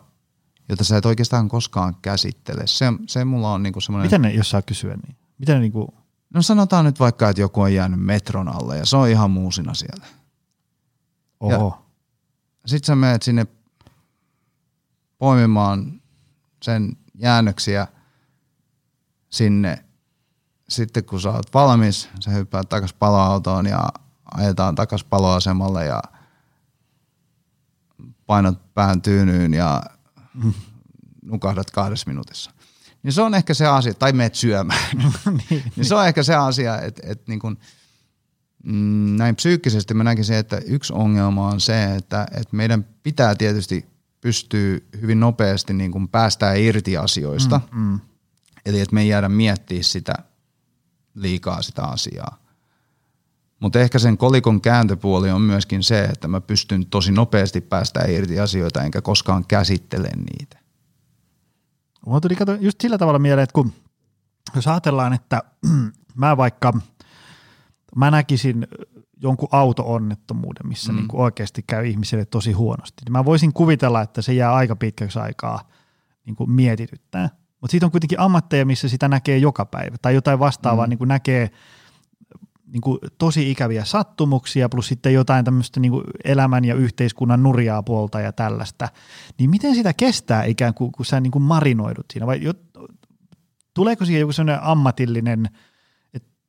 [0.69, 2.61] joita sä et oikeastaan koskaan käsittele.
[2.65, 4.05] Se, se mulla on niinku semmoinen...
[4.05, 5.15] Miten ne, jos saa kysyä niin?
[5.37, 5.93] Miten ne niinku...
[6.33, 9.73] No sanotaan nyt vaikka, että joku on jäänyt metron alle ja se on ihan muusina
[9.73, 10.05] siellä.
[11.39, 11.85] Oho.
[12.65, 13.47] Sitten sä menet sinne
[15.23, 16.01] poimimaan
[16.63, 17.87] sen jäännöksiä
[19.29, 19.85] sinne.
[20.69, 23.89] Sitten kun sä oot valmis, sä hyppäät takas paloautoon ja
[24.33, 26.01] ajetaan takas paloasemalle ja
[28.25, 29.83] painat pään tyynyyn ja
[31.31, 32.51] nukahdat kahdessa minuutissa.
[33.03, 34.97] Niin se on ehkä se asia, tai meet syömään.
[35.49, 37.57] niin, niin se on ehkä se asia, että, että niin kuin,
[38.63, 43.92] mm, näin psyykkisesti mä näkisin, että yksi ongelma on se, että, että meidän pitää tietysti
[44.23, 47.61] pystyy hyvin nopeasti niin kuin päästään irti asioista.
[47.71, 47.99] Mm, mm.
[48.65, 50.13] Eli että me ei jäädä miettiä sitä
[51.15, 52.37] liikaa sitä asiaa.
[53.59, 58.39] Mutta ehkä sen kolikon kääntöpuoli on myöskin se, että mä pystyn tosi nopeasti päästä irti
[58.39, 60.59] asioita, enkä koskaan käsittele niitä.
[62.05, 63.73] Mulla tuli kato just sillä tavalla mieleen, että kun
[64.55, 65.43] jos ajatellaan, että
[66.15, 66.73] mä vaikka,
[67.95, 68.67] mä näkisin
[69.23, 70.95] jonkun auto-onnettomuuden, missä mm.
[70.95, 75.19] niin kuin oikeasti käy ihmiselle tosi huonosti, mä voisin kuvitella, että se jää aika pitkäksi
[75.19, 75.69] aikaa
[76.25, 77.29] niin kuin mietityttää.
[77.61, 80.89] Mutta siitä on kuitenkin ammatteja, missä sitä näkee joka päivä, tai jotain vastaavaa mm.
[80.89, 81.49] niin kuin näkee–
[82.73, 87.83] niin kuin tosi ikäviä sattumuksia plus sitten jotain tämmöistä niin kuin elämän ja yhteiskunnan nurjaa
[87.83, 88.89] puolta ja tällaista,
[89.39, 92.53] niin miten sitä kestää ikään kuin, kun sä niin kuin marinoidut siinä vai jo,
[93.73, 95.49] tuleeko siihen joku sellainen ammatillinen–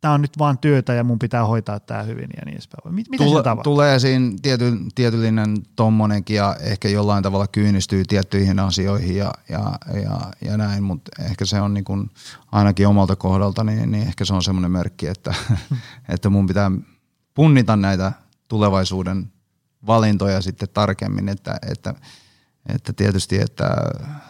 [0.04, 2.94] tämä on nyt vaan työtä ja mun pitää hoitaa tämä hyvin ja niin edespäin.
[2.94, 9.16] Miten Tule, se Tulee siinä tiety, tietyllinen tommonenkin ja ehkä jollain tavalla kyynistyy tiettyihin asioihin
[9.16, 12.10] ja, ja, ja, ja näin, mutta ehkä se on niin kuin,
[12.52, 15.34] ainakin omalta kohdalta, niin, niin ehkä se on semmoinen merkki, että,
[16.14, 16.70] että mun pitää
[17.34, 18.12] punnita näitä
[18.48, 19.32] tulevaisuuden
[19.86, 21.94] valintoja sitten tarkemmin, että, että,
[22.74, 23.76] että tietysti, että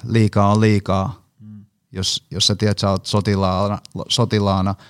[0.05, 1.65] liikaa on liikaa, mm.
[1.93, 4.75] jos, jos sä tiedät, että sä oot sotilaana, sotilaana–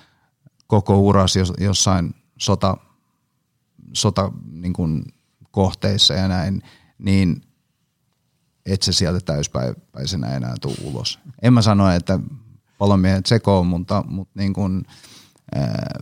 [0.67, 2.77] koko uras jossain sota,
[3.93, 5.03] sota niin kuin
[5.51, 6.61] kohteissa ja näin,
[6.97, 7.41] niin
[8.65, 11.19] et se sieltä täyspäiväisenä enää tule ulos.
[11.41, 12.19] En mä sano, että
[12.77, 14.85] palomiehet sekoo, mutta, mutta niin kuin,
[15.55, 15.99] ää,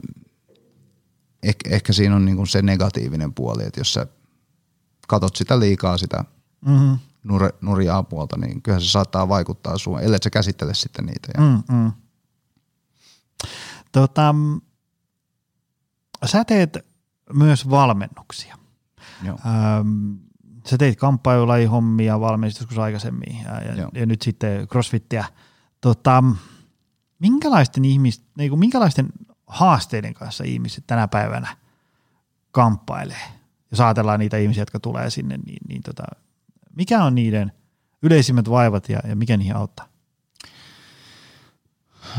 [1.44, 4.08] ehkä, ehkä siinä on niin kuin se negatiivinen puoli, että jos sä
[5.08, 6.24] katot sitä liikaa sitä
[6.66, 7.00] mm-hmm.
[7.24, 11.30] nur, nurjaa puolta, niin kyllähän se saattaa vaikuttaa sun, ellei sä käsittele sitten niitä.
[11.38, 11.42] Ja.
[11.42, 11.92] Mm-hmm.
[13.94, 14.36] Tota,
[16.26, 16.78] sä teet
[17.34, 18.58] myös valmennuksia.
[19.24, 19.38] Joo.
[19.46, 20.14] Ähm,
[20.66, 25.26] sä teit kamppailulajihommia valmennus aikaisemmin ja, ja, ja, nyt sitten crossfittiä.
[25.82, 26.24] Tota,
[27.20, 29.10] minkälaisten, ihmis, niin kuin, minkälaisten
[29.48, 31.58] haasteiden kanssa ihmiset tänä päivänä
[32.52, 33.28] kamppailee?
[33.72, 36.04] Jos ajatellaan niitä ihmisiä, jotka tulee sinne, niin, niin tota,
[36.76, 37.52] mikä on niiden
[38.02, 39.88] yleisimmät vaivat ja, ja mikä niihin auttaa?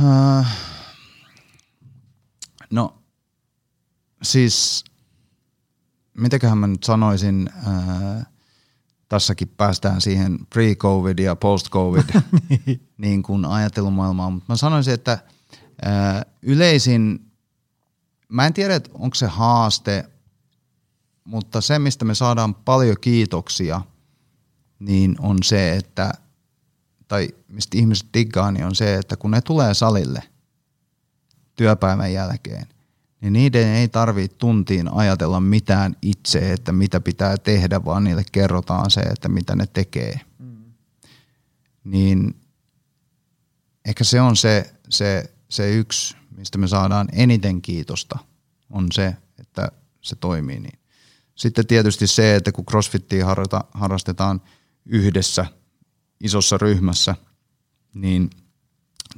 [0.03, 0.47] Uh,
[2.75, 2.99] No
[4.23, 4.85] siis,
[6.15, 8.27] mitäköhän mä nyt sanoisin, ää,
[9.09, 12.05] tässäkin päästään siihen pre-covid ja post-covid
[12.49, 12.89] niin.
[12.99, 15.19] niin kuin ajattelumaailmaan, mutta mä sanoisin, että
[15.83, 17.31] ää, yleisin,
[18.29, 20.11] mä en tiedä, onko se haaste,
[21.25, 23.81] mutta se, mistä me saadaan paljon kiitoksia,
[24.79, 26.13] niin on se, että,
[27.09, 30.23] tai mistä ihmiset diggaa, niin on se, että kun ne tulee salille–
[31.57, 32.67] työpäivän jälkeen,
[33.21, 38.91] niin niiden ei tarvitse tuntiin ajatella mitään itse, että mitä pitää tehdä, vaan niille kerrotaan
[38.91, 40.21] se, että mitä ne tekee.
[40.39, 40.73] Mm.
[41.85, 42.37] Niin
[43.85, 48.19] ehkä se on se, se, se yksi, mistä me saadaan eniten kiitosta,
[48.71, 50.79] on se, että se toimii niin.
[51.35, 54.43] Sitten tietysti se, että kun crossfittiä harrata, harrastetaan
[54.87, 55.47] yhdessä
[56.21, 57.15] isossa ryhmässä,
[57.95, 58.31] niin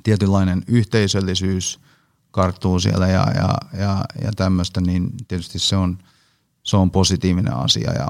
[0.03, 1.80] tietynlainen yhteisöllisyys
[2.30, 5.98] karttuu siellä ja, ja, ja, ja tämmöistä, niin tietysti se on,
[6.62, 8.08] se on positiivinen asia ja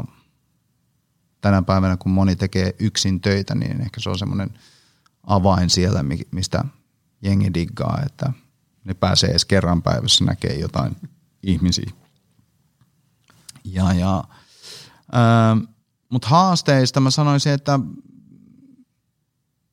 [1.41, 4.59] tänä päivänä kun moni tekee yksin töitä, niin ehkä se on semmoinen
[5.27, 6.65] avain siellä, mistä
[7.23, 8.33] jengi diggaa, että
[8.85, 10.97] ne pääsee edes kerran päivässä näkee jotain
[11.43, 11.91] ihmisiä.
[13.65, 14.25] Ja, ja,
[16.09, 17.81] mutta haasteista mä sanoisin, että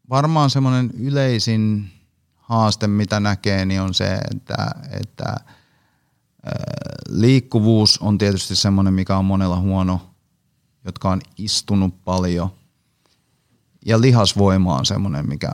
[0.09, 1.91] varmaan semmoinen yleisin
[2.43, 5.35] haaste, mitä näkee, niin on se, että, että
[7.09, 10.01] liikkuvuus on tietysti semmoinen, mikä on monella huono,
[10.85, 12.49] jotka on istunut paljon.
[13.85, 15.51] Ja lihasvoima on semmoinen, mikä,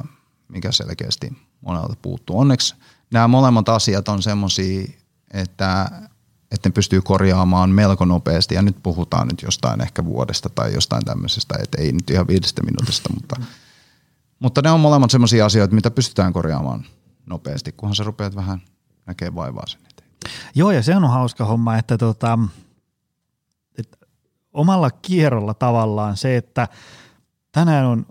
[0.47, 2.39] mikä selkeästi monelta puuttuu.
[2.39, 2.75] Onneksi
[3.11, 4.87] nämä molemmat asiat on semmoisia,
[5.33, 5.91] että
[6.51, 8.55] että ne pystyy korjaamaan melko nopeasti.
[8.55, 12.63] Ja nyt puhutaan nyt jostain ehkä vuodesta tai jostain tämmöisestä, että ei nyt ihan viidestä
[12.63, 13.35] minuutista, mutta,
[14.39, 16.85] mutta ne on molemmat sellaisia asioita, mitä pystytään korjaamaan
[17.25, 18.61] nopeasti, kunhan sä rupeat vähän
[19.05, 20.09] näkemään vaivaa sen eteen.
[20.55, 22.39] Joo, ja se on hauska homma, että, tota,
[23.77, 23.97] että
[24.53, 26.67] omalla kierrolla tavallaan se, että
[27.51, 28.05] tänään on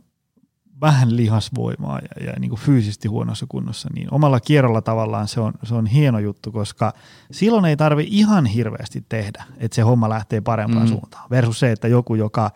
[0.81, 5.53] vähän lihasvoimaa ja, ja niin kuin fyysisesti huonossa kunnossa, niin omalla kierrolla tavallaan se on,
[5.63, 6.93] se on hieno juttu, koska
[7.31, 10.89] silloin ei tarvi ihan hirveästi tehdä, että se homma lähtee parempaan mm.
[10.89, 11.31] suuntaan.
[11.31, 12.51] Versus se, että joku, joka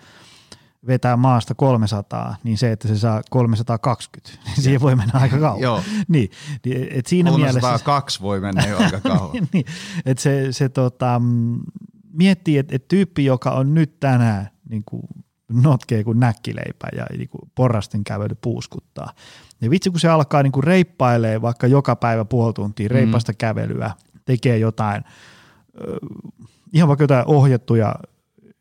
[0.86, 5.60] vetää maasta 300, niin se, että se saa 320, niin siihen voi mennä aika kauan.
[5.66, 5.82] Joo.
[6.08, 6.30] niin,
[6.64, 9.48] niin et siinä 302 mielessä, voi mennä jo aika kauan.
[9.52, 9.64] niin,
[10.06, 11.60] että se, se tota, mm,
[12.12, 15.02] miettii, että et tyyppi, joka on nyt tänään niin kuin
[15.52, 19.12] notkee kuin näkkileipä ja niin kuin porrasten kävely puuskuttaa.
[19.60, 23.36] Ja vitsi, kun se alkaa niin kuin reippailee vaikka joka päivä puoli tuntia reipasta mm.
[23.36, 23.90] kävelyä,
[24.24, 25.04] tekee jotain,
[26.72, 27.94] ihan vaikka jotain ohjattuja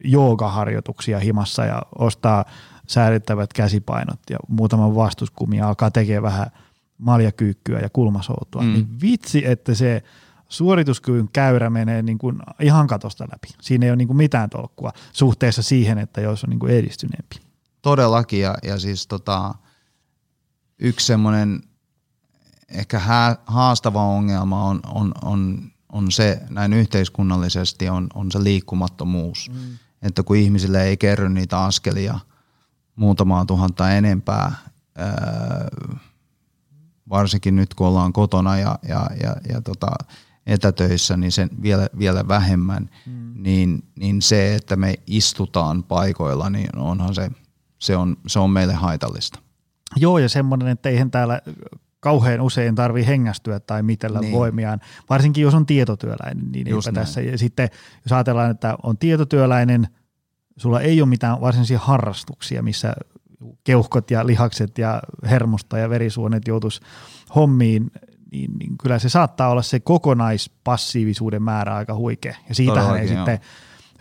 [0.04, 2.46] joogaharjoituksia himassa ja ostaa
[2.88, 4.92] säädettävät käsipainot ja muutaman
[5.56, 6.48] ja alkaa tekemään vähän
[6.98, 8.74] maljakyykkyä ja kulmasoutua, mm.
[8.74, 10.04] niin vitsi, että se–
[10.52, 13.48] suorituskyvyn käyrä menee niin kuin ihan katosta läpi.
[13.62, 17.36] Siinä ei ole niin kuin mitään tolkkua suhteessa siihen, että jos on niin kuin edistyneempi.
[17.82, 19.56] Todellakin ja, ja siis tota,
[20.80, 21.62] yksi semmoinen
[22.70, 23.02] ehkä
[23.46, 29.52] haastava ongelma on, on, on, on se näin yhteiskunnallisesti on, on se liikkumattomuus.
[29.54, 29.78] Mm.
[30.02, 32.20] Että kun ihmisille ei kerry niitä askelia
[32.96, 34.52] muutamaa tuhanta enempää,
[35.00, 35.08] öö,
[37.10, 39.88] varsinkin nyt kun ollaan kotona ja, ja, ja, ja tota,
[40.46, 43.34] etätöissä, niin sen vielä, vielä vähemmän, mm.
[43.36, 47.32] niin, niin se, että me istutaan paikoilla, niin onhan se,
[47.80, 49.40] se on, se on meille haitallista.
[49.96, 51.42] Joo, ja semmoinen, että eihän täällä
[52.02, 54.34] kauhean usein tarvii hengästyä tai mitellä niin.
[54.34, 54.80] voimiaan,
[55.10, 56.52] varsinkin jos on tietotyöläinen.
[56.52, 57.22] Niin Just tässä.
[57.22, 57.70] Ja sitten
[58.06, 59.88] jos ajatellaan, että on tietotyöläinen,
[60.58, 62.94] sulla ei ole mitään varsinaisia harrastuksia, missä
[63.64, 66.82] keuhkot ja lihakset ja hermosta ja verisuonet joutuisi
[67.36, 67.92] hommiin
[68.32, 72.36] niin, niin kyllä se saattaa olla se kokonaispassiivisuuden määrä aika huikea.
[72.50, 73.40] Ja siitähän ei sitten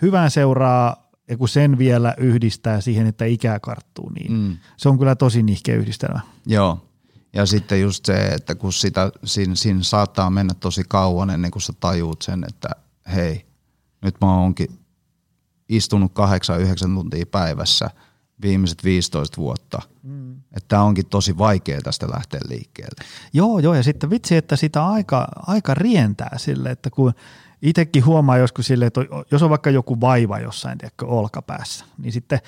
[0.03, 4.57] hyvän seuraa, ja kun sen vielä yhdistää siihen, että ikää karttuu, niin mm.
[4.76, 6.20] se on kyllä tosi nihkeä yhdistelmä.
[6.46, 6.89] Joo,
[7.33, 11.62] ja sitten just se, että kun sitä, siinä, siinä saattaa mennä tosi kauan ennen kuin
[11.62, 12.68] sä tajuut sen, että
[13.14, 13.47] hei,
[14.03, 14.78] nyt mä oonkin
[15.68, 17.91] istunut kahdeksan, yhdeksän tuntia päivässä–
[18.43, 19.83] viimeiset 15 vuotta.
[20.03, 20.37] Mm.
[20.57, 23.05] Että onkin tosi vaikea tästä lähteä liikkeelle.
[23.33, 27.12] Joo, joo, ja sitten vitsi, että sitä aika, aika rientää sille, että kun
[27.62, 29.01] itsekin huomaa joskus sille, että
[29.31, 32.41] jos on vaikka joku vaiva jossain, tiedätkö, olkapäässä, niin sitten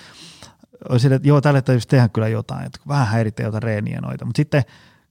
[0.89, 4.25] on sille, että joo, tälle täytyisi tehdä kyllä jotain, että vähän häiritsee jotain reeniä noita,
[4.25, 4.63] mutta sitten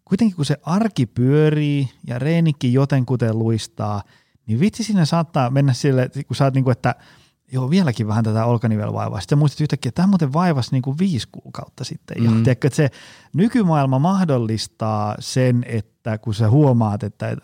[0.05, 4.03] kuitenkin kun se arki pyörii ja reenikin jotenkuten luistaa,
[4.47, 6.95] niin vitsi siinä saattaa mennä sille, kun sä oot niin kuin, että–
[7.51, 9.21] joo, vieläkin vähän tätä olkanivelvaivaa.
[9.21, 12.17] Sitten muistat yhtäkkiä, että tämä muuten vaivasi niin kuin viisi kuukautta sitten.
[12.17, 12.25] Mm.
[12.25, 12.89] Ja tiedätkö, että se
[13.33, 17.37] nykymaailma mahdollistaa sen, että kun sä huomaat, että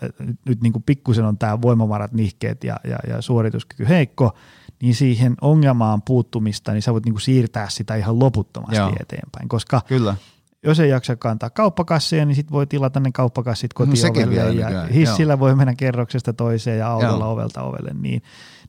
[0.45, 4.38] nyt niin kuin pikkusen on tämä voimavarat nihkeet ja, ja, ja suorituskyky heikko,
[4.82, 8.93] niin siihen ongelmaan puuttumista, niin sä voit niin kuin siirtää sitä ihan loputtomasti Joo.
[8.99, 9.49] eteenpäin.
[9.49, 10.15] Koska Kyllä
[10.63, 15.34] jos ei jaksa kantaa kauppakasseja, niin sitten voi tilata ne kauppakassit kotiovelle no, ja hissillä
[15.34, 15.39] Joo.
[15.39, 17.34] voi mennä kerroksesta toiseen ja autolla Joo.
[17.34, 18.21] ovelta ovelle, niin,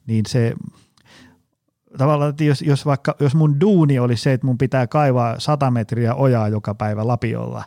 [0.06, 0.54] niin se
[1.98, 5.70] tavallaan, että jos, jos vaikka, jos mun duuni oli se, että mun pitää kaivaa 100
[5.70, 7.64] metriä ojaa joka päivä lapiolla,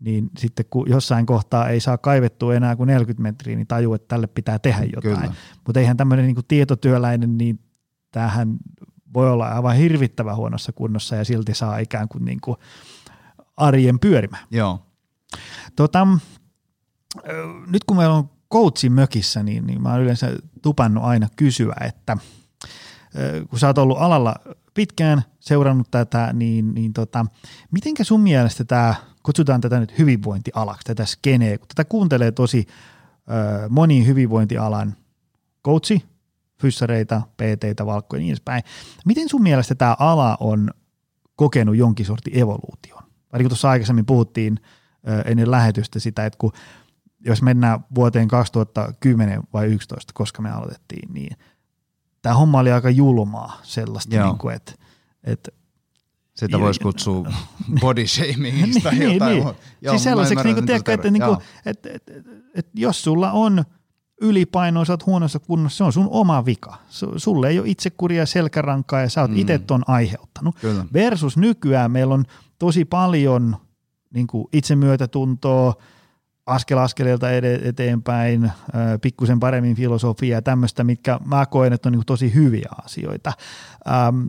[0.00, 4.08] niin sitten kun jossain kohtaa ei saa kaivettua enää kuin 40 metriä, niin tajuu, että
[4.08, 5.30] tälle pitää tehdä jotain.
[5.66, 7.58] Mutta eihän tämmöinen niin tietotyöläinen, niin
[8.12, 8.56] tämähän
[9.14, 12.56] voi olla aivan hirvittävän huonossa kunnossa ja silti saa ikään kuin, niin kuin
[13.56, 14.46] arjen pyörimään.
[14.50, 14.86] Joo.
[15.76, 16.06] Tota,
[17.66, 22.16] nyt kun meillä on coachin mökissä, niin, niin mä oon yleensä tupannut aina kysyä, että–
[23.50, 24.34] kun sä oot ollut alalla
[24.74, 27.26] pitkään seurannut tätä, niin, niin tota,
[27.70, 32.66] mitenkä sun mielestä tämä, kutsutaan tätä nyt hyvinvointialaksi, tätä skeneä, kun tätä kuuntelee tosi
[33.30, 34.96] ö, moni hyvinvointialan
[35.64, 36.04] coachi,
[36.62, 38.62] fyssareita, PT-tä, valkkoja ja niin edespäin.
[39.04, 40.70] Miten sun mielestä tämä ala on
[41.36, 43.02] kokenut jonkin sortin evoluution?
[43.32, 44.58] Vai niin kuin tuossa aikaisemmin puhuttiin
[45.24, 46.52] ennen lähetystä sitä, että kun
[47.24, 51.36] jos mennään vuoteen 2010 vai 2011, koska me aloitettiin, niin
[52.22, 54.72] tämä homma oli aika julmaa sellaista, niin kuin, että,
[55.24, 55.50] että
[56.34, 57.32] sitä voisi kutsua
[57.80, 59.34] body shamingista niin, jotain.
[59.34, 59.54] Niin.
[59.80, 63.32] Joo, siis sellaiseksi, niin kuin, tiedätkö, että, niin kuin, että, että, että, että jos sulla
[63.32, 63.64] on
[64.90, 66.78] oot huonossa kunnossa, se on sun oma vika.
[67.16, 69.36] Sulle ei ole itsekuria selkärankaa ja sä oot mm.
[69.36, 70.56] itse ton aiheuttanut.
[70.60, 70.84] Kyllä.
[70.92, 72.24] Versus nykyään meillä on
[72.58, 73.56] tosi paljon
[74.14, 75.74] niin kuin itsemyötätuntoa,
[76.46, 77.26] askel askeleelta
[77.62, 78.52] eteenpäin,
[79.02, 83.32] pikkusen paremmin filosofiaa ja tämmöistä, mitkä mä koen, että on niin tosi hyviä asioita.
[83.90, 84.26] Ähm,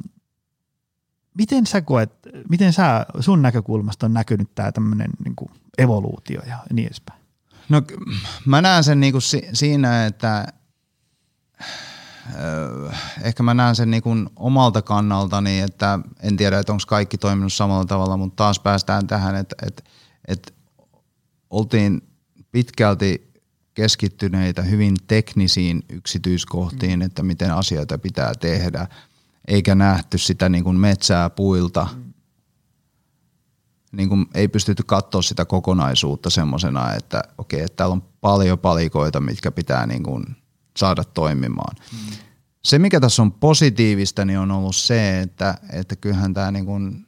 [1.37, 2.11] miten sä koet,
[2.49, 7.22] miten sä sun näkökulmasta on näkynyt tämä tämmöinen niin evoluutio ja niin edespäin?
[7.69, 7.81] No
[8.45, 10.47] mä näen sen niin kuin si- siinä, että
[13.21, 17.53] ehkä mä näen sen niin kuin omalta kannaltani, että en tiedä, että onko kaikki toiminut
[17.53, 19.83] samalla tavalla, mutta taas päästään tähän, että, että,
[20.27, 20.53] että
[21.49, 22.01] oltiin
[22.51, 23.33] pitkälti
[23.73, 27.05] keskittyneitä hyvin teknisiin yksityiskohtiin, mm.
[27.05, 28.87] että miten asioita pitää tehdä,
[29.47, 31.87] eikä nähty sitä niin kuin metsää puilta.
[31.95, 32.12] Mm.
[33.93, 39.19] Niin kuin ei pystytty katsoa sitä kokonaisuutta semmoisena, että okei, että täällä on paljon palikoita,
[39.19, 40.25] mitkä pitää niin kuin
[40.77, 41.75] saada toimimaan.
[41.91, 42.15] Mm.
[42.63, 47.07] Se, mikä tässä on positiivista, niin on ollut se, että, että kyllähän tämä niin kuin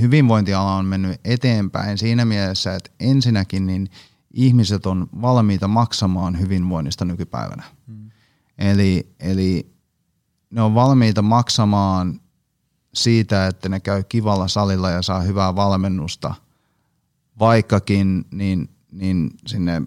[0.00, 3.90] hyvinvointiala on mennyt eteenpäin siinä mielessä, että ensinnäkin niin
[4.34, 7.62] ihmiset on valmiita maksamaan hyvinvoinnista nykypäivänä.
[7.86, 8.10] Hmm.
[8.58, 9.72] Eli, eli
[10.50, 12.20] ne on valmiita maksamaan
[12.94, 16.34] siitä, että ne käy kivalla salilla ja saa hyvää valmennusta,
[17.38, 19.82] vaikkakin niin, niin sinne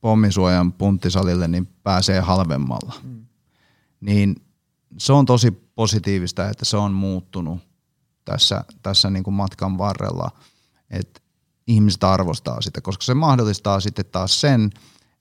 [0.00, 2.94] pommisuojan punttisalille niin pääsee halvemmalla.
[3.02, 3.26] Hmm.
[4.00, 4.36] Niin
[4.98, 7.60] se on tosi positiivista, että se on muuttunut–
[8.24, 10.30] tässä, tässä niin kuin matkan varrella,
[10.90, 11.20] että
[11.66, 14.70] ihmiset arvostaa sitä, koska se mahdollistaa sitten taas sen,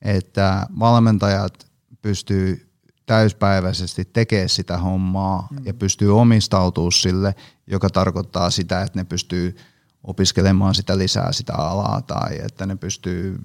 [0.01, 2.72] että valmentajat pystyy
[3.05, 5.57] täyspäiväisesti tekemään sitä hommaa mm.
[5.65, 7.35] ja pystyy omistautumaan sille,
[7.67, 9.57] joka tarkoittaa sitä, että ne pystyy
[10.03, 13.39] opiskelemaan sitä lisää sitä alaa tai että ne pystyy,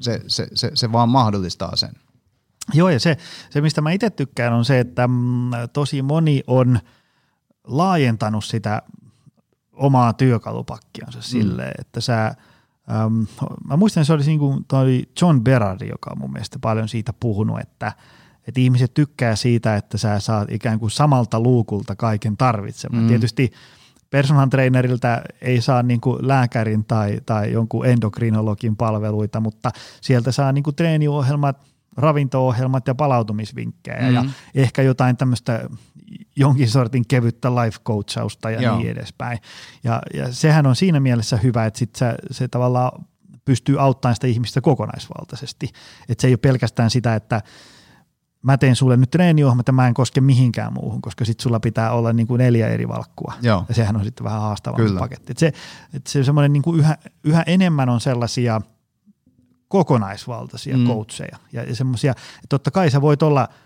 [0.00, 1.92] se, se, se, se vaan mahdollistaa sen.
[2.74, 3.16] Joo ja se,
[3.50, 6.78] se mistä mä itse tykkään on se, että mm, tosi moni on–
[7.68, 8.82] laajentanut sitä
[9.72, 11.22] omaa työkalupakkiansa mm.
[11.22, 13.26] silleen, että sä, äm,
[13.64, 17.12] mä muistan, se oli niin kuin toi John Berardi, joka on mun mielestä paljon siitä
[17.12, 17.92] puhunut, että,
[18.48, 23.02] että ihmiset tykkää siitä, että sä saat ikään kuin samalta luukulta kaiken tarvitsemaan.
[23.02, 23.08] Mm.
[23.08, 23.52] Tietysti
[24.10, 29.70] personal traineriltä ei saa niin kuin lääkärin tai, tai jonkun endokrinologin palveluita, mutta
[30.00, 31.60] sieltä saa niin kuin treeniohjelmat,
[31.96, 34.14] ravinto-ohjelmat ja palautumisvinkkejä mm.
[34.14, 34.24] ja
[34.54, 35.68] ehkä jotain tämmöistä
[36.36, 38.78] jonkin sortin kevyttä life coachausta ja Joo.
[38.78, 39.38] niin edespäin.
[39.84, 43.04] Ja, ja sehän on siinä mielessä hyvä, että sit se, se tavallaan
[43.44, 45.70] pystyy auttamaan sitä ihmistä kokonaisvaltaisesti.
[46.08, 47.42] Että se ei ole pelkästään sitä, että
[48.42, 51.92] mä teen sulle nyt treeniohjelmat ja mä en koske mihinkään muuhun, koska sitten sulla pitää
[51.92, 53.34] olla niin kuin neljä eri valkkua.
[53.42, 53.64] Joo.
[53.68, 55.30] Ja sehän on sitten vähän haastavampi paketti.
[55.32, 55.52] Et se,
[55.94, 58.60] et se semmoinen niin kuin yhä, yhä enemmän on sellaisia
[59.68, 60.86] kokonaisvaltaisia mm.
[60.86, 63.48] coacheja ja, ja semmoisia, että totta kai sä voit olla–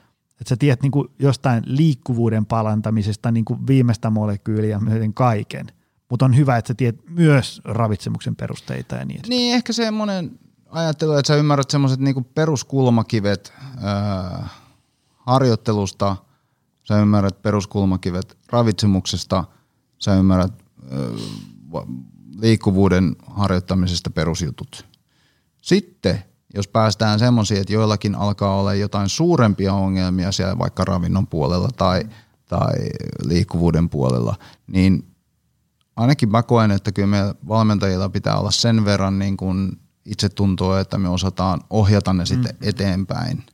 [0.43, 5.67] että sä tiedät niin kuin jostain liikkuvuuden palantamisesta niin kuin viimeistä molekyyliä myöten kaiken,
[6.11, 10.39] mutta on hyvä, että sä tiedät myös ravitsemuksen perusteita ja niin Niin, ehkä semmoinen
[10.71, 13.53] ajattelu, että sä ymmärrät semmoiset niin peruskulmakivet
[13.83, 14.49] ää,
[15.27, 16.17] harjoittelusta,
[16.85, 19.45] sä ymmärrät peruskulmakivet ravitsemuksesta,
[19.99, 20.53] sä ymmärrät
[20.91, 20.99] ää,
[22.41, 24.87] liikkuvuuden harjoittamisesta perusjutut.
[25.61, 31.69] Sitten jos päästään semmoisiin, että joillakin alkaa olla jotain suurempia ongelmia siellä vaikka ravinnon puolella
[31.77, 32.05] tai,
[32.49, 32.73] tai
[33.25, 35.13] liikkuvuuden puolella, niin
[35.97, 39.73] ainakin mä koen, että kyllä meillä valmentajilla pitää olla sen verran niin kuin
[40.05, 42.69] itse tuntuu, että me osataan ohjata ne sitten mm.
[42.69, 43.45] eteenpäin,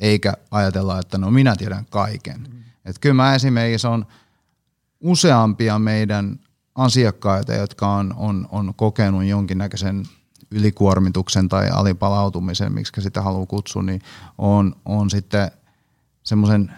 [0.00, 2.40] eikä ajatella, että no minä tiedän kaiken.
[2.40, 2.60] Mm.
[2.84, 4.06] Et kyllä mä esimerkiksi on
[5.00, 6.40] useampia meidän
[6.74, 10.04] asiakkaita, jotka on, on, on kokenut jonkinnäköisen–
[10.50, 14.02] ylikuormituksen tai alipalautumisen, miksi sitä haluaa kutsua, niin
[14.38, 15.50] on, on sitten
[16.22, 16.72] semmoisen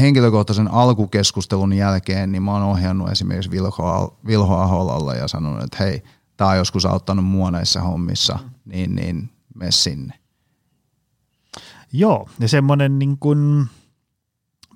[0.00, 6.02] henkilökohtaisen alkukeskustelun jälkeen, niin mä oon ohjannut esimerkiksi Vilho, Vilho Aholalla ja sanonut, että hei,
[6.36, 10.14] tää on joskus auttanut mua näissä hommissa, niin, niin mene sinne.
[11.92, 13.66] Joo, ja semmoinen niin kuin,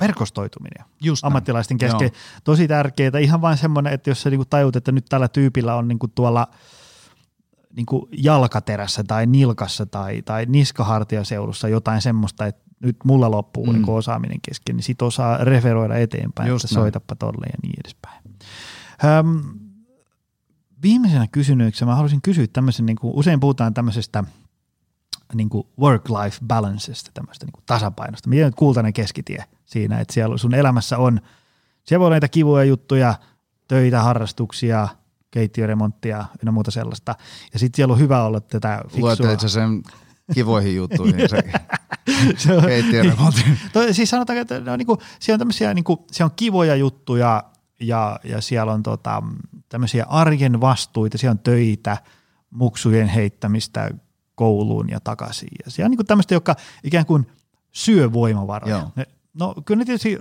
[0.00, 1.28] verkostoituminen Just näin.
[1.28, 2.02] ammattilaisten kesken.
[2.02, 2.40] Joo.
[2.44, 3.18] Tosi tärkeää.
[3.20, 6.48] Ihan vain semmoinen, että jos sä niinku tajut, että nyt tällä tyypillä on niinku tuolla
[7.76, 13.72] niinku jalkaterässä tai nilkassa tai, tai niskahartiaseudussa jotain semmoista, että nyt mulla loppuu mm.
[13.72, 16.82] niinku osaaminen kesken, niin sit osaa referoida eteenpäin, Just että näin.
[16.82, 18.22] soitapa tolle ja niin edespäin.
[19.04, 19.42] Öm,
[20.82, 24.24] viimeisenä kysymyksenä mä haluaisin kysyä tämmöisen, niin kuin, usein puhutaan tämmöisestä
[25.34, 28.28] niin kuin work-life balancesta, tämmöistä niin kuin tasapainosta.
[28.28, 31.20] Miten nyt kultainen keskitie siinä, että siellä sun elämässä on,
[31.84, 33.14] siellä voi olla niitä kivoja juttuja,
[33.68, 34.88] töitä, harrastuksia,
[35.30, 37.14] keittiöremonttia ynnä muuta sellaista.
[37.52, 39.00] Ja sitten siellä on hyvä olla tätä fiksua.
[39.00, 39.82] Luettelit sen
[40.34, 41.42] kivoihin juttuihin, se
[42.36, 43.44] Se on- keittiöremontti.
[43.72, 47.44] Toi, siis sanotaan, että ne on niinku, siellä on tämmöisiä niinku, siellä on kivoja juttuja
[47.80, 49.22] ja, ja siellä on tota,
[49.68, 51.96] tämmöisiä arjen vastuita, siellä on töitä,
[52.50, 53.90] muksujen heittämistä
[54.42, 55.48] kouluun ja takaisin.
[55.64, 57.26] Ja siellä on niinku tämmöistä, joka ikään kuin
[57.72, 58.76] syö voimavaroja.
[58.76, 58.88] Joo.
[58.96, 60.18] Ne, no kyllä ne tietysti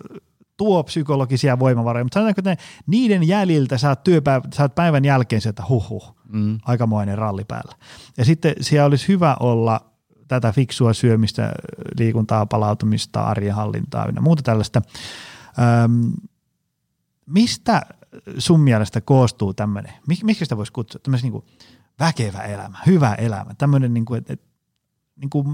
[0.57, 2.57] tuo psykologisia voimavaroja, mutta sanotaanko, että ne,
[2.87, 6.59] niiden jäljiltä saat, työpäivä, saat päivän jälkeen se, että huh huh, Mm.
[6.63, 7.75] aikamoinen ralli päällä.
[8.17, 9.81] Ja sitten siellä olisi hyvä olla
[10.27, 11.51] tätä fiksua syömistä,
[11.97, 14.81] liikuntaa, palautumista, arjen hallintaa ynnä muuta tällaista.
[15.83, 16.11] Öm,
[17.25, 17.81] mistä
[18.37, 21.43] sun mielestä koostuu tämmöinen, mik, miksi sitä voisi kutsua, tämmöinen niin
[22.01, 24.47] väkevä elämä, hyvä elämä, tämmöinen, niin kuin, että, että
[25.15, 25.47] niin kuin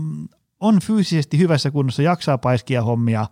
[0.59, 3.27] on fyysisesti hyvässä kunnossa, jaksaa paiskia hommia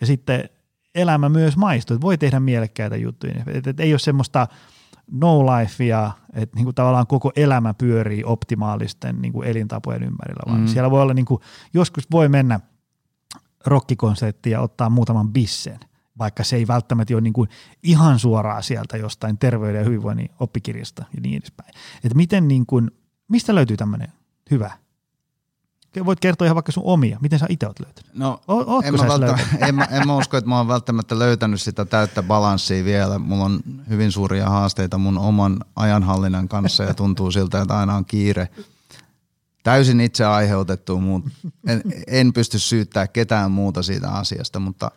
[0.00, 0.48] ja sitten
[0.94, 4.46] elämä myös maistuu, että voi tehdä mielekkäitä juttuja, että, että ei ole semmoista
[5.10, 10.60] no lifea, että niin kuin tavallaan koko elämä pyörii optimaalisten niin kuin elintapojen ympärillä, vaan
[10.60, 10.64] Mm.
[10.64, 10.68] mm.
[10.68, 11.40] siellä voi olla niin kuin,
[11.74, 12.60] joskus voi mennä
[13.66, 15.80] rokkikonserttiin ja ottaa muutaman bissen,
[16.18, 17.48] vaikka se ei välttämättä ole niin kuin
[17.82, 21.74] ihan suoraan sieltä jostain terveyden ja hyvinvoinnin oppikirjasta ja niin edespäin.
[22.04, 22.90] Että miten niin kuin,
[23.28, 24.12] mistä löytyy tämmöinen
[24.50, 24.70] hyvä?
[26.04, 28.14] Voit kertoa ihan vaikka sun omia, miten sä itse oot löytänyt.
[28.14, 31.60] No, ootko en, mä välttämättä, en, mä, en mä usko, että mä oon välttämättä löytänyt
[31.60, 33.18] sitä täyttä balanssia vielä.
[33.18, 38.04] Mulla on hyvin suuria haasteita mun oman ajanhallinnan kanssa ja tuntuu siltä, että aina on
[38.04, 38.48] kiire.
[39.62, 41.30] Täysin itse aiheutettu, mutta
[41.66, 44.90] en, en pysty syyttää ketään muuta siitä asiasta, mutta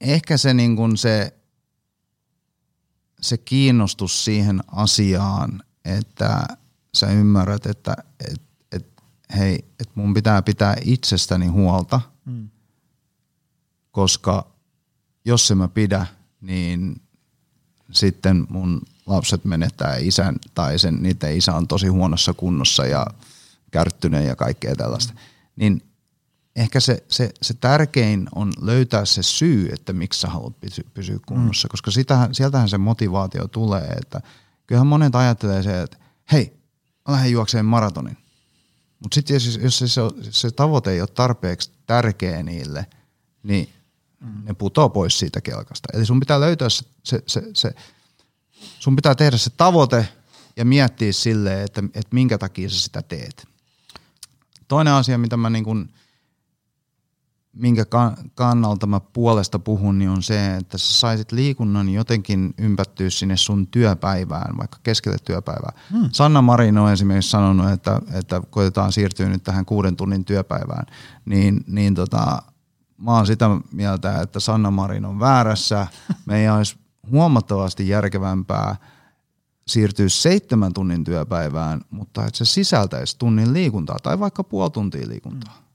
[0.00, 1.34] ehkä se, niin kun se,
[3.20, 6.46] se kiinnostus siihen asiaan, että
[6.94, 7.96] sä ymmärrät, että
[8.32, 8.42] et,
[8.72, 8.86] et,
[9.36, 12.48] hei, että mun pitää pitää itsestäni huolta, Mm.
[13.90, 14.46] koska
[15.24, 16.06] jos en mä pidä,
[16.40, 17.00] niin
[17.92, 23.06] sitten mun lapset menettää isän tai sen, niiden isä on tosi huonossa kunnossa ja
[23.70, 25.14] kärttynen ja kaikkea tällaista.
[25.56, 25.82] Niin
[26.58, 31.18] ehkä se, se, se tärkein on löytää se syy, että miksi sä haluat pysy, pysyä
[31.26, 31.70] kunnossa, mm.
[31.70, 34.20] koska sitähän, sieltähän se motivaatio tulee, että
[34.66, 35.96] kyllähän monet ajattelee se, että
[36.32, 36.58] hei,
[37.08, 38.16] mä lähden juokseen maratonin.
[39.00, 42.86] Mutta sitten jos, jos se, se, se tavoite ei ole tarpeeksi tärkeä niille,
[43.42, 43.72] niin
[44.20, 44.44] mm.
[44.44, 45.88] ne putoo pois siitä kelkasta.
[45.92, 47.74] Eli sun pitää löytää se, se, se, se
[48.78, 50.08] sun pitää tehdä se tavoite
[50.56, 53.48] ja miettiä silleen, että, että minkä takia sä sitä teet.
[54.68, 55.88] Toinen asia, mitä mä niin kun,
[57.58, 63.10] minkä ka- kannalta mä puolesta puhun, niin on se, että sä saisit liikunnan jotenkin ympättyä
[63.10, 65.72] sinne sun työpäivään, vaikka keskelle työpäivää.
[65.92, 66.08] Hmm.
[66.12, 70.86] Sanna Marin on esimerkiksi sanonut, että, että koitetaan siirtyä nyt tähän kuuden tunnin työpäivään,
[71.24, 72.42] niin, niin tota,
[72.98, 75.86] mä oon sitä mieltä, että Sanna Marin on väärässä.
[76.26, 76.76] Meidän olisi
[77.10, 78.76] huomattavasti järkevämpää
[79.66, 85.54] siirtyä seitsemän tunnin työpäivään, mutta että se sisältäisi tunnin liikuntaa tai vaikka puoli tuntia liikuntaa.
[85.60, 85.67] Mm.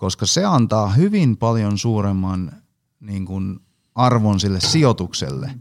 [0.00, 2.52] Koska se antaa hyvin paljon suuremman
[3.00, 3.60] niin kuin,
[3.94, 5.54] arvon sille sijoitukselle.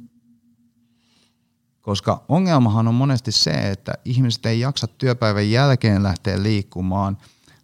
[1.82, 7.18] Koska ongelmahan on monesti se, että ihmiset ei jaksa työpäivän jälkeen lähteä liikkumaan,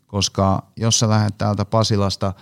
[0.07, 2.33] koska jos sä lähdet täältä Pasilasta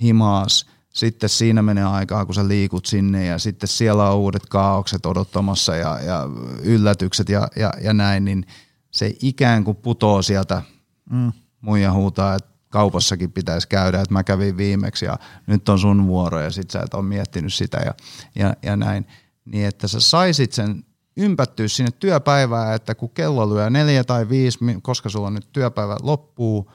[0.00, 5.06] himaas, sitten siinä menee aikaa, kun sä liikut sinne ja sitten siellä on uudet kaaukset
[5.06, 6.28] odottamassa ja, ja
[6.62, 8.46] yllätykset ja, ja, ja näin, niin
[8.90, 10.62] se ikään kuin putoo sieltä
[11.10, 11.32] mm.
[11.60, 16.40] muija huutaa, että kaupassakin pitäisi käydä, että mä kävin viimeksi ja nyt on sun vuoro
[16.40, 17.94] ja sit sä et ole miettinyt sitä ja,
[18.34, 19.06] ja, ja näin.
[19.44, 20.84] Niin että sä saisit sen
[21.16, 26.72] ympättyä sinne työpäivään, että kun kello lyö neljä tai viisi, koska sulla nyt työpäivä loppuu,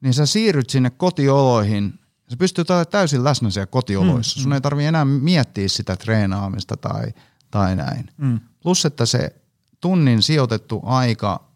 [0.00, 1.98] niin sä siirryt sinne kotioloihin
[2.30, 4.38] Sä pystyt olemaan täysin läsnä siellä kotioloissa.
[4.38, 4.54] Mm, Sun mm.
[4.54, 7.14] ei tarvi enää miettiä sitä treenaamista tai,
[7.50, 8.10] tai näin.
[8.16, 8.40] Mm.
[8.62, 9.36] Plus, että se
[9.80, 11.48] tunnin sijoitettu aika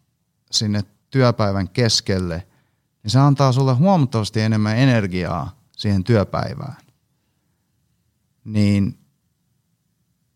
[0.51, 2.47] sinne työpäivän keskelle,
[3.03, 6.75] niin se antaa sulle huomattavasti enemmän energiaa siihen työpäivään.
[8.43, 8.97] Niin,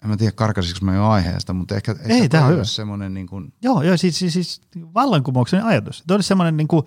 [0.04, 2.64] en mä tiedä karkasiko mä jo aiheesta, mutta ehkä, ei, ehkä tämä on hyvä.
[2.64, 4.62] semmoinen niin kuin, Joo, joo siis, siis, siis
[4.94, 6.04] vallankumouksen ajatus.
[6.08, 6.86] Tuo olisi semmoinen niin kuin,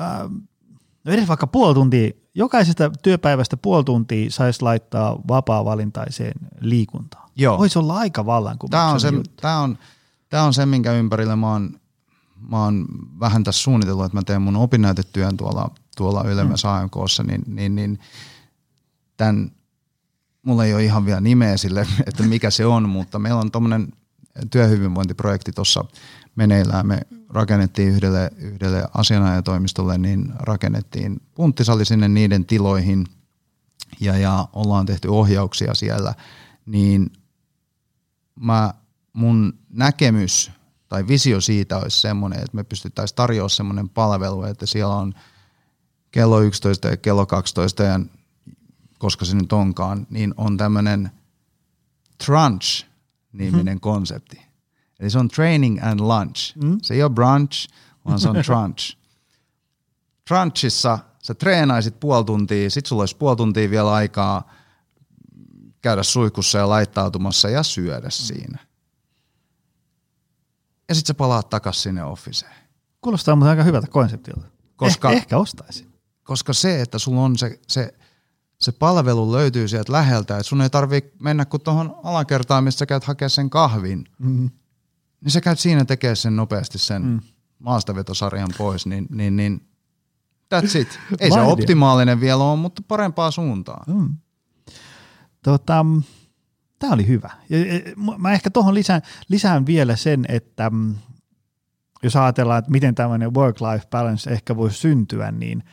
[0.00, 0.30] äh,
[1.04, 7.30] no edes vaikka puoli tuntia, jokaisesta työpäivästä puoli tuntia saisi laittaa vapaa-valintaiseen liikuntaan.
[7.36, 7.58] Joo.
[7.58, 9.34] Voisi olla aika Tämä on, vallankumouksen se, juttu.
[9.40, 9.78] tämä, on,
[10.28, 11.80] tämä on se, minkä ympärillä mä oon,
[12.50, 12.86] mä oon
[13.20, 16.70] vähän tässä suunnitellut, että mä teen mun opinnäytetyön tuolla, tuolla Ylemmäs mm.
[16.70, 17.98] AMKssa, niin, niin, niin
[19.16, 19.52] tämän,
[20.42, 23.92] mulla ei ole ihan vielä nimeä sille, että mikä se on, mutta meillä on tuommoinen
[24.50, 25.84] työhyvinvointiprojekti tuossa
[26.36, 26.86] meneillään.
[26.86, 33.06] Me rakennettiin yhdelle, yhdelle asianajatoimistolle, niin rakennettiin punttisali sinne niiden tiloihin
[34.00, 36.14] ja, ja ollaan tehty ohjauksia siellä,
[36.66, 37.12] niin
[38.40, 38.74] mä,
[39.12, 40.50] mun näkemys
[40.88, 45.14] tai visio siitä olisi semmoinen, että me pystyttäisiin tarjoamaan semmoinen palvelu, että siellä on
[46.10, 48.00] kello 11 ja kello 12 ja
[48.98, 51.10] koska se nyt onkaan, niin on tämmöinen
[52.24, 53.80] trunch-niminen hmm.
[53.80, 54.48] konsepti.
[55.00, 56.56] Eli se on training and lunch.
[56.56, 56.78] Mm.
[56.82, 57.68] Se ei ole brunch,
[58.04, 58.96] vaan se on trunch.
[60.28, 64.50] Trunchissa sä treenaisit puoli tuntia, sit sulla olisi puoli tuntia vielä aikaa
[65.80, 68.58] käydä suihkussa ja laittautumassa ja syödä siinä.
[70.88, 72.52] Ja sit sä palaat takas sinne officeen.
[73.00, 74.46] Kuulostaa muuten aika hyvältä konseptilta.
[74.76, 75.92] Koska- Eh, ehkä ostaisin.
[76.22, 77.94] Koska se, että sulla on se, se,
[78.60, 82.86] se palvelu löytyy sieltä läheltä, että sun ei tarvi mennä kuin tuohon alakertaan, missä sä
[82.86, 84.50] käyt hakea sen kahvin, Mm.
[85.20, 87.20] niin sä käyt siinä tekemään sen nopeasti sen Mm.
[87.58, 89.68] maastavetosarjan pois, niin, niin, niin
[90.54, 90.98] that's it.
[91.20, 93.94] Ei se optimaalinen vielä ole, mutta parempaa suuntaan.
[93.94, 94.14] Mm.
[95.42, 95.84] Tota,
[96.78, 97.30] tämä oli hyvä.
[97.48, 97.58] Ja,
[98.18, 100.94] mä ehkä tuohon lisään, lisään vielä sen, että mm,
[102.02, 105.64] jos ajatellaan, että miten tämmöinen work-life balance ehkä voisi syntyä, niin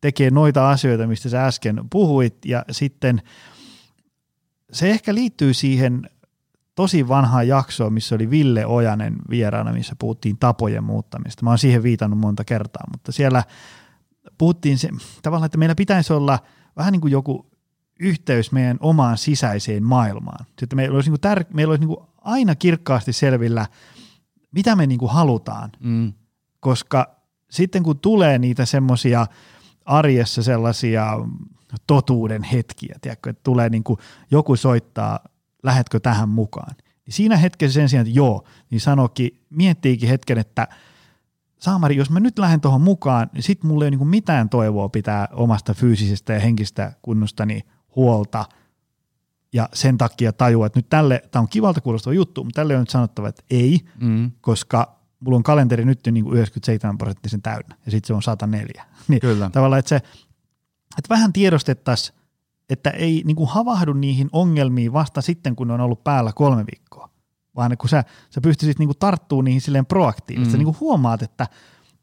[0.00, 3.22] tekee noita asioita, mistä sä äsken puhuit, ja sitten
[4.72, 6.10] se ehkä liittyy siihen
[6.74, 11.44] tosi vanhaan jaksoon, missä oli Ville Ojanen vieraana, missä puhuttiin tapojen muuttamista.
[11.44, 13.44] Mä oon siihen viitannut monta kertaa, mutta siellä
[14.38, 14.88] puhuttiin se,
[15.22, 16.38] tavallaan, että meillä pitäisi olla
[16.76, 17.49] vähän niin kuin joku
[18.00, 20.46] yhteys meidän omaan sisäiseen maailmaan.
[20.58, 23.66] Sitten meillä olisi, niin kuin tär- meillä olisi niin kuin aina kirkkaasti selvillä,
[24.52, 26.12] mitä me niin kuin halutaan, Mm.
[26.60, 27.16] koska
[27.50, 29.26] sitten kun tulee niitä semmoisia
[29.84, 31.12] arjessa sellaisia
[31.86, 33.98] totuuden hetkiä, tiedätkö, että tulee niin kuin
[34.30, 35.20] joku soittaa,
[35.62, 36.74] lähetkö tähän mukaan,
[37.06, 40.68] niin siinä hetkessä sen sijaan, että joo, niin sanokin, miettiikin hetken, että
[41.58, 44.88] Saamari, jos mä nyt lähden tuohon mukaan, niin sit mulla ei ole niin mitään toivoa
[44.88, 47.64] pitää omasta fyysisestä ja henkistä kunnostani
[47.96, 48.44] huolta
[49.52, 52.80] ja sen takia tajua, että nyt tälle, tämä on kivalta kuulostava juttu, mutta tälle on
[52.80, 54.30] nyt sanottava, että ei, Mm.
[54.40, 58.84] koska mulla on kalenteri nyt niin kuin 97 prosenttisen täynnä ja sitten se on 104.
[59.08, 59.50] Niin Kyllä.
[59.52, 62.16] tavallaan, että se, että vähän tiedostettaisiin,
[62.70, 66.64] että ei niin kuin havahdu niihin ongelmiin vasta sitten, kun ne on ollut päällä kolme
[66.72, 67.10] viikkoa,
[67.56, 70.56] vaan kun sä, sä pystyisit niin kuin tarttumaan niihin silleen proaktiivisesti.
[70.56, 70.58] Mm.
[70.58, 71.46] Niin kuin huomaat, että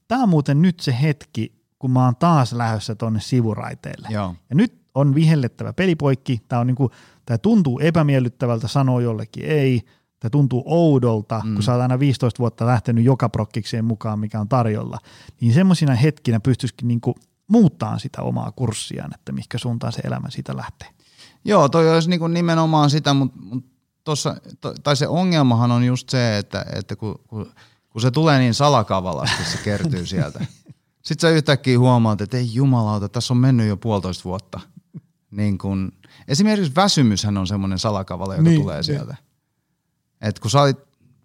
[0.07, 4.07] tämä on muuten nyt se hetki, kun mä oon taas lähdössä tonne sivuraiteelle.
[4.11, 4.35] Joo.
[4.49, 6.41] Ja nyt on vihellettävä pelipoikki.
[6.47, 6.91] Tämä, on niinku,
[7.25, 9.81] tämä tuntuu epämiellyttävältä sanoa jollekin ei.
[10.19, 11.53] Tämä tuntuu oudolta, mm.
[11.53, 14.97] Kun sä oot aina 15 vuotta lähtenyt joka prokkikseen mukaan, mikä on tarjolla.
[15.41, 17.15] Niin semmoisina hetkinä pystyisikin niinku
[17.47, 20.89] muuttaa sitä omaa kurssiaan, että mihinkä suuntaan se elämä siitä lähtee.
[21.45, 23.65] Joo, toi olisi niin nimenomaan sitä, mutta mut
[24.03, 27.51] tossa, to, tai se ongelmahan on just se, että, että kun, kun,
[27.89, 30.45] kun se tulee niin salakavalasti, se kertyy sieltä.
[31.07, 34.59] Sitten sä yhtäkkiä huomaat, että ei jumalauta, tässä on mennyt jo puolitoista vuotta.
[35.37, 35.91] Niin kun,
[36.27, 38.83] esimerkiksi väsymyshän on semmoinen salakavala, joka Niin, niin, tulee niin.
[38.83, 39.15] sieltä.
[40.21, 40.77] Et kun sä olit,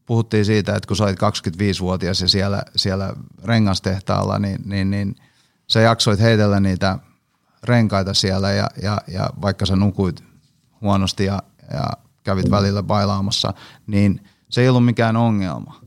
[0.06, 3.14] puhuttiin siitä, että kun sä olit 25-vuotias ja siellä, siellä
[3.44, 5.16] rengastehtaalla, niin, niin, niin
[5.66, 6.98] sä jaksoit heitellä niitä
[7.64, 10.24] renkaita siellä ja, ja, ja vaikka sä nukuit
[10.80, 11.84] huonosti ja, ja
[12.22, 13.54] kävit välillä bailaamassa,
[13.86, 15.80] niin se ei ollut mikään ongelma.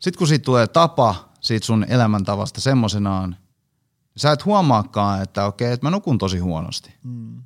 [0.00, 3.36] Sitten kun siitä tulee tapa siitä sun elämäntavasta semmoisenaan,
[4.16, 6.94] sä et huomaakaan, että okei, että mä nukun tosi huonosti.
[7.02, 7.42] Mm.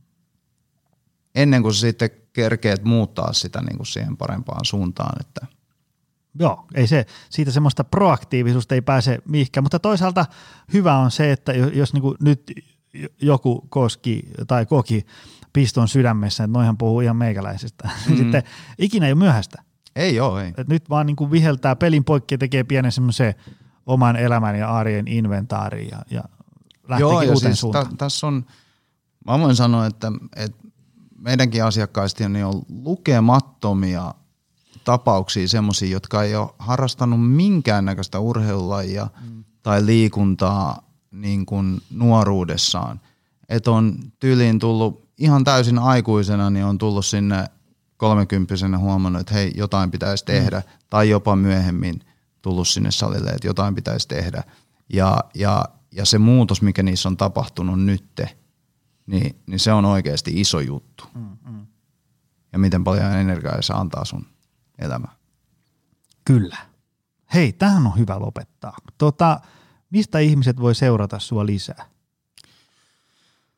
[1.35, 5.13] Ennen kuin sitten kerkeet muuttaa sitä niin kuin siihen parempaan suuntaan.
[5.21, 5.47] Että
[6.39, 10.27] Joo, ei se, siitä semmoista proaktiivisuutta ei pääse mihinkään, mutta toisaalta
[10.73, 12.53] hyvä on se, että jo- jos niinku nyt
[13.23, 15.07] joku koski tai koki
[15.53, 18.23] piston sydämessä, että noihan puhuu ihan meikäläisestä, niin Mhm.
[18.23, 18.43] sitten
[18.79, 19.63] ikinä ei ole myöhäistä.
[19.97, 20.55] ei ole, ei.
[20.57, 23.35] Et nyt vaan niinku viheltää pelin poikki ja tekee pienen semmoisen
[23.87, 26.23] oman elämän ja arjen inventaariin ja, ja
[26.89, 27.89] lähteekin Joo, ja uuteen siis suuntaan.
[27.89, 28.45] tä, tässä on,
[29.27, 30.59] mä voin sanoa, että, että
[31.23, 34.15] meidänkin asiakkaista niin on lukemattomia
[34.85, 39.45] tapauksia semmoisia, jotka ei ole harrastanut minkäännäköistä urheilulajia mm.
[39.63, 43.01] tai liikuntaa niin kuin nuoruudessaan.
[43.49, 47.47] Että on tyyliin tullut ihan täysin aikuisena, niin on tullut sinne
[47.97, 50.65] kolmekymppisenä huomannut, että hei, jotain pitäisi tehdä, mm.
[50.91, 52.01] tai jopa myöhemmin
[52.43, 54.45] tullut sinne salille, että jotain pitäisi tehdä.
[54.89, 58.37] Ja, ja ja se muutos, mikä niissä on tapahtunut nytte,
[59.07, 61.05] niin, niin se on oikeasti iso juttu.
[61.15, 61.67] Mm, mm.
[62.53, 64.27] Ja miten paljon energiaa se antaa sun
[64.79, 65.15] elämään.
[66.25, 66.57] Kyllä.
[67.35, 68.77] Hei, tähän on hyvä lopettaa.
[68.99, 69.41] Tota,
[69.91, 71.85] mistä ihmiset voi seurata sua lisää?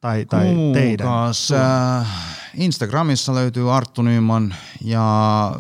[0.01, 1.07] Tai, tai teidän?
[1.09, 2.07] Äh,
[2.55, 5.53] Instagramissa löytyy Arttu Nyman ja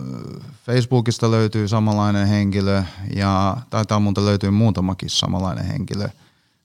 [0.66, 2.82] Facebookista löytyy samanlainen henkilö
[3.16, 6.08] ja taitaa muuten löytyy muutamakin samanlainen henkilö.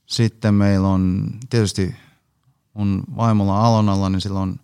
[0.06, 1.96] Sitten meillä on tietysti
[2.74, 4.56] mun vaimolla Alonalla, niin sillä on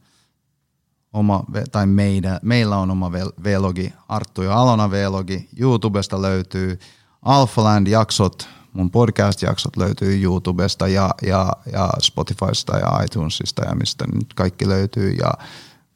[1.14, 3.12] oma, tai meidän, meillä on oma
[3.44, 5.50] vlogi, Arttu ja Alona vlogi.
[5.60, 6.80] YouTubesta löytyy
[7.22, 14.70] Alphaland-jaksot, mun podcast-jaksot löytyy YouTubesta ja, ja, ja Spotifysta ja iTunesista ja mistä nyt kaikki
[14.70, 15.12] löytyy.
[15.12, 15.34] Ja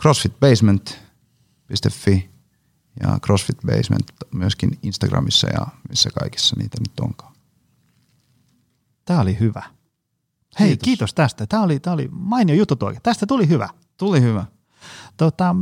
[0.02, 2.30] crossfitbasement.fi
[3.00, 7.34] ja CrossFit Basement myöskin Instagramissa ja missä kaikissa niitä nyt onkaan.
[9.06, 9.64] Tämä oli hyvä.
[10.60, 11.48] Hei, kiitos, kiitos tästä.
[11.48, 12.94] Tämä oli, tämä oli mainio juttu tuo.
[13.04, 13.70] Tästä tuli hyvä.
[13.98, 14.46] Tuli hyvä.
[15.18, 15.56] Tota,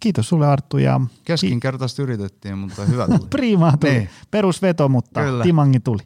[0.00, 0.78] kiitos sulle Arttu.
[0.78, 3.28] Ja Keskinkertaisesti yritettiin, mutta hyvä tuli.
[3.30, 3.92] Priimaa tuli.
[3.92, 4.08] Niin.
[4.30, 5.44] Perusveto, mutta Kyllä.
[5.44, 6.02] timangi tuli.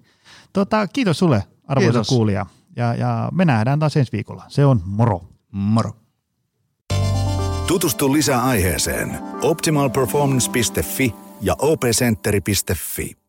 [0.53, 2.09] Tota, kiitos sulle arvoisa kiitos.
[2.09, 2.47] kuulija.
[2.77, 4.45] Ja, ja me nähdään taas ensi viikolla.
[4.49, 5.21] Se on moro.
[5.53, 5.91] Moro.
[7.67, 13.22] Tutustu lisää aiheeseen optimalperformance.fi ja opcenteri.fi.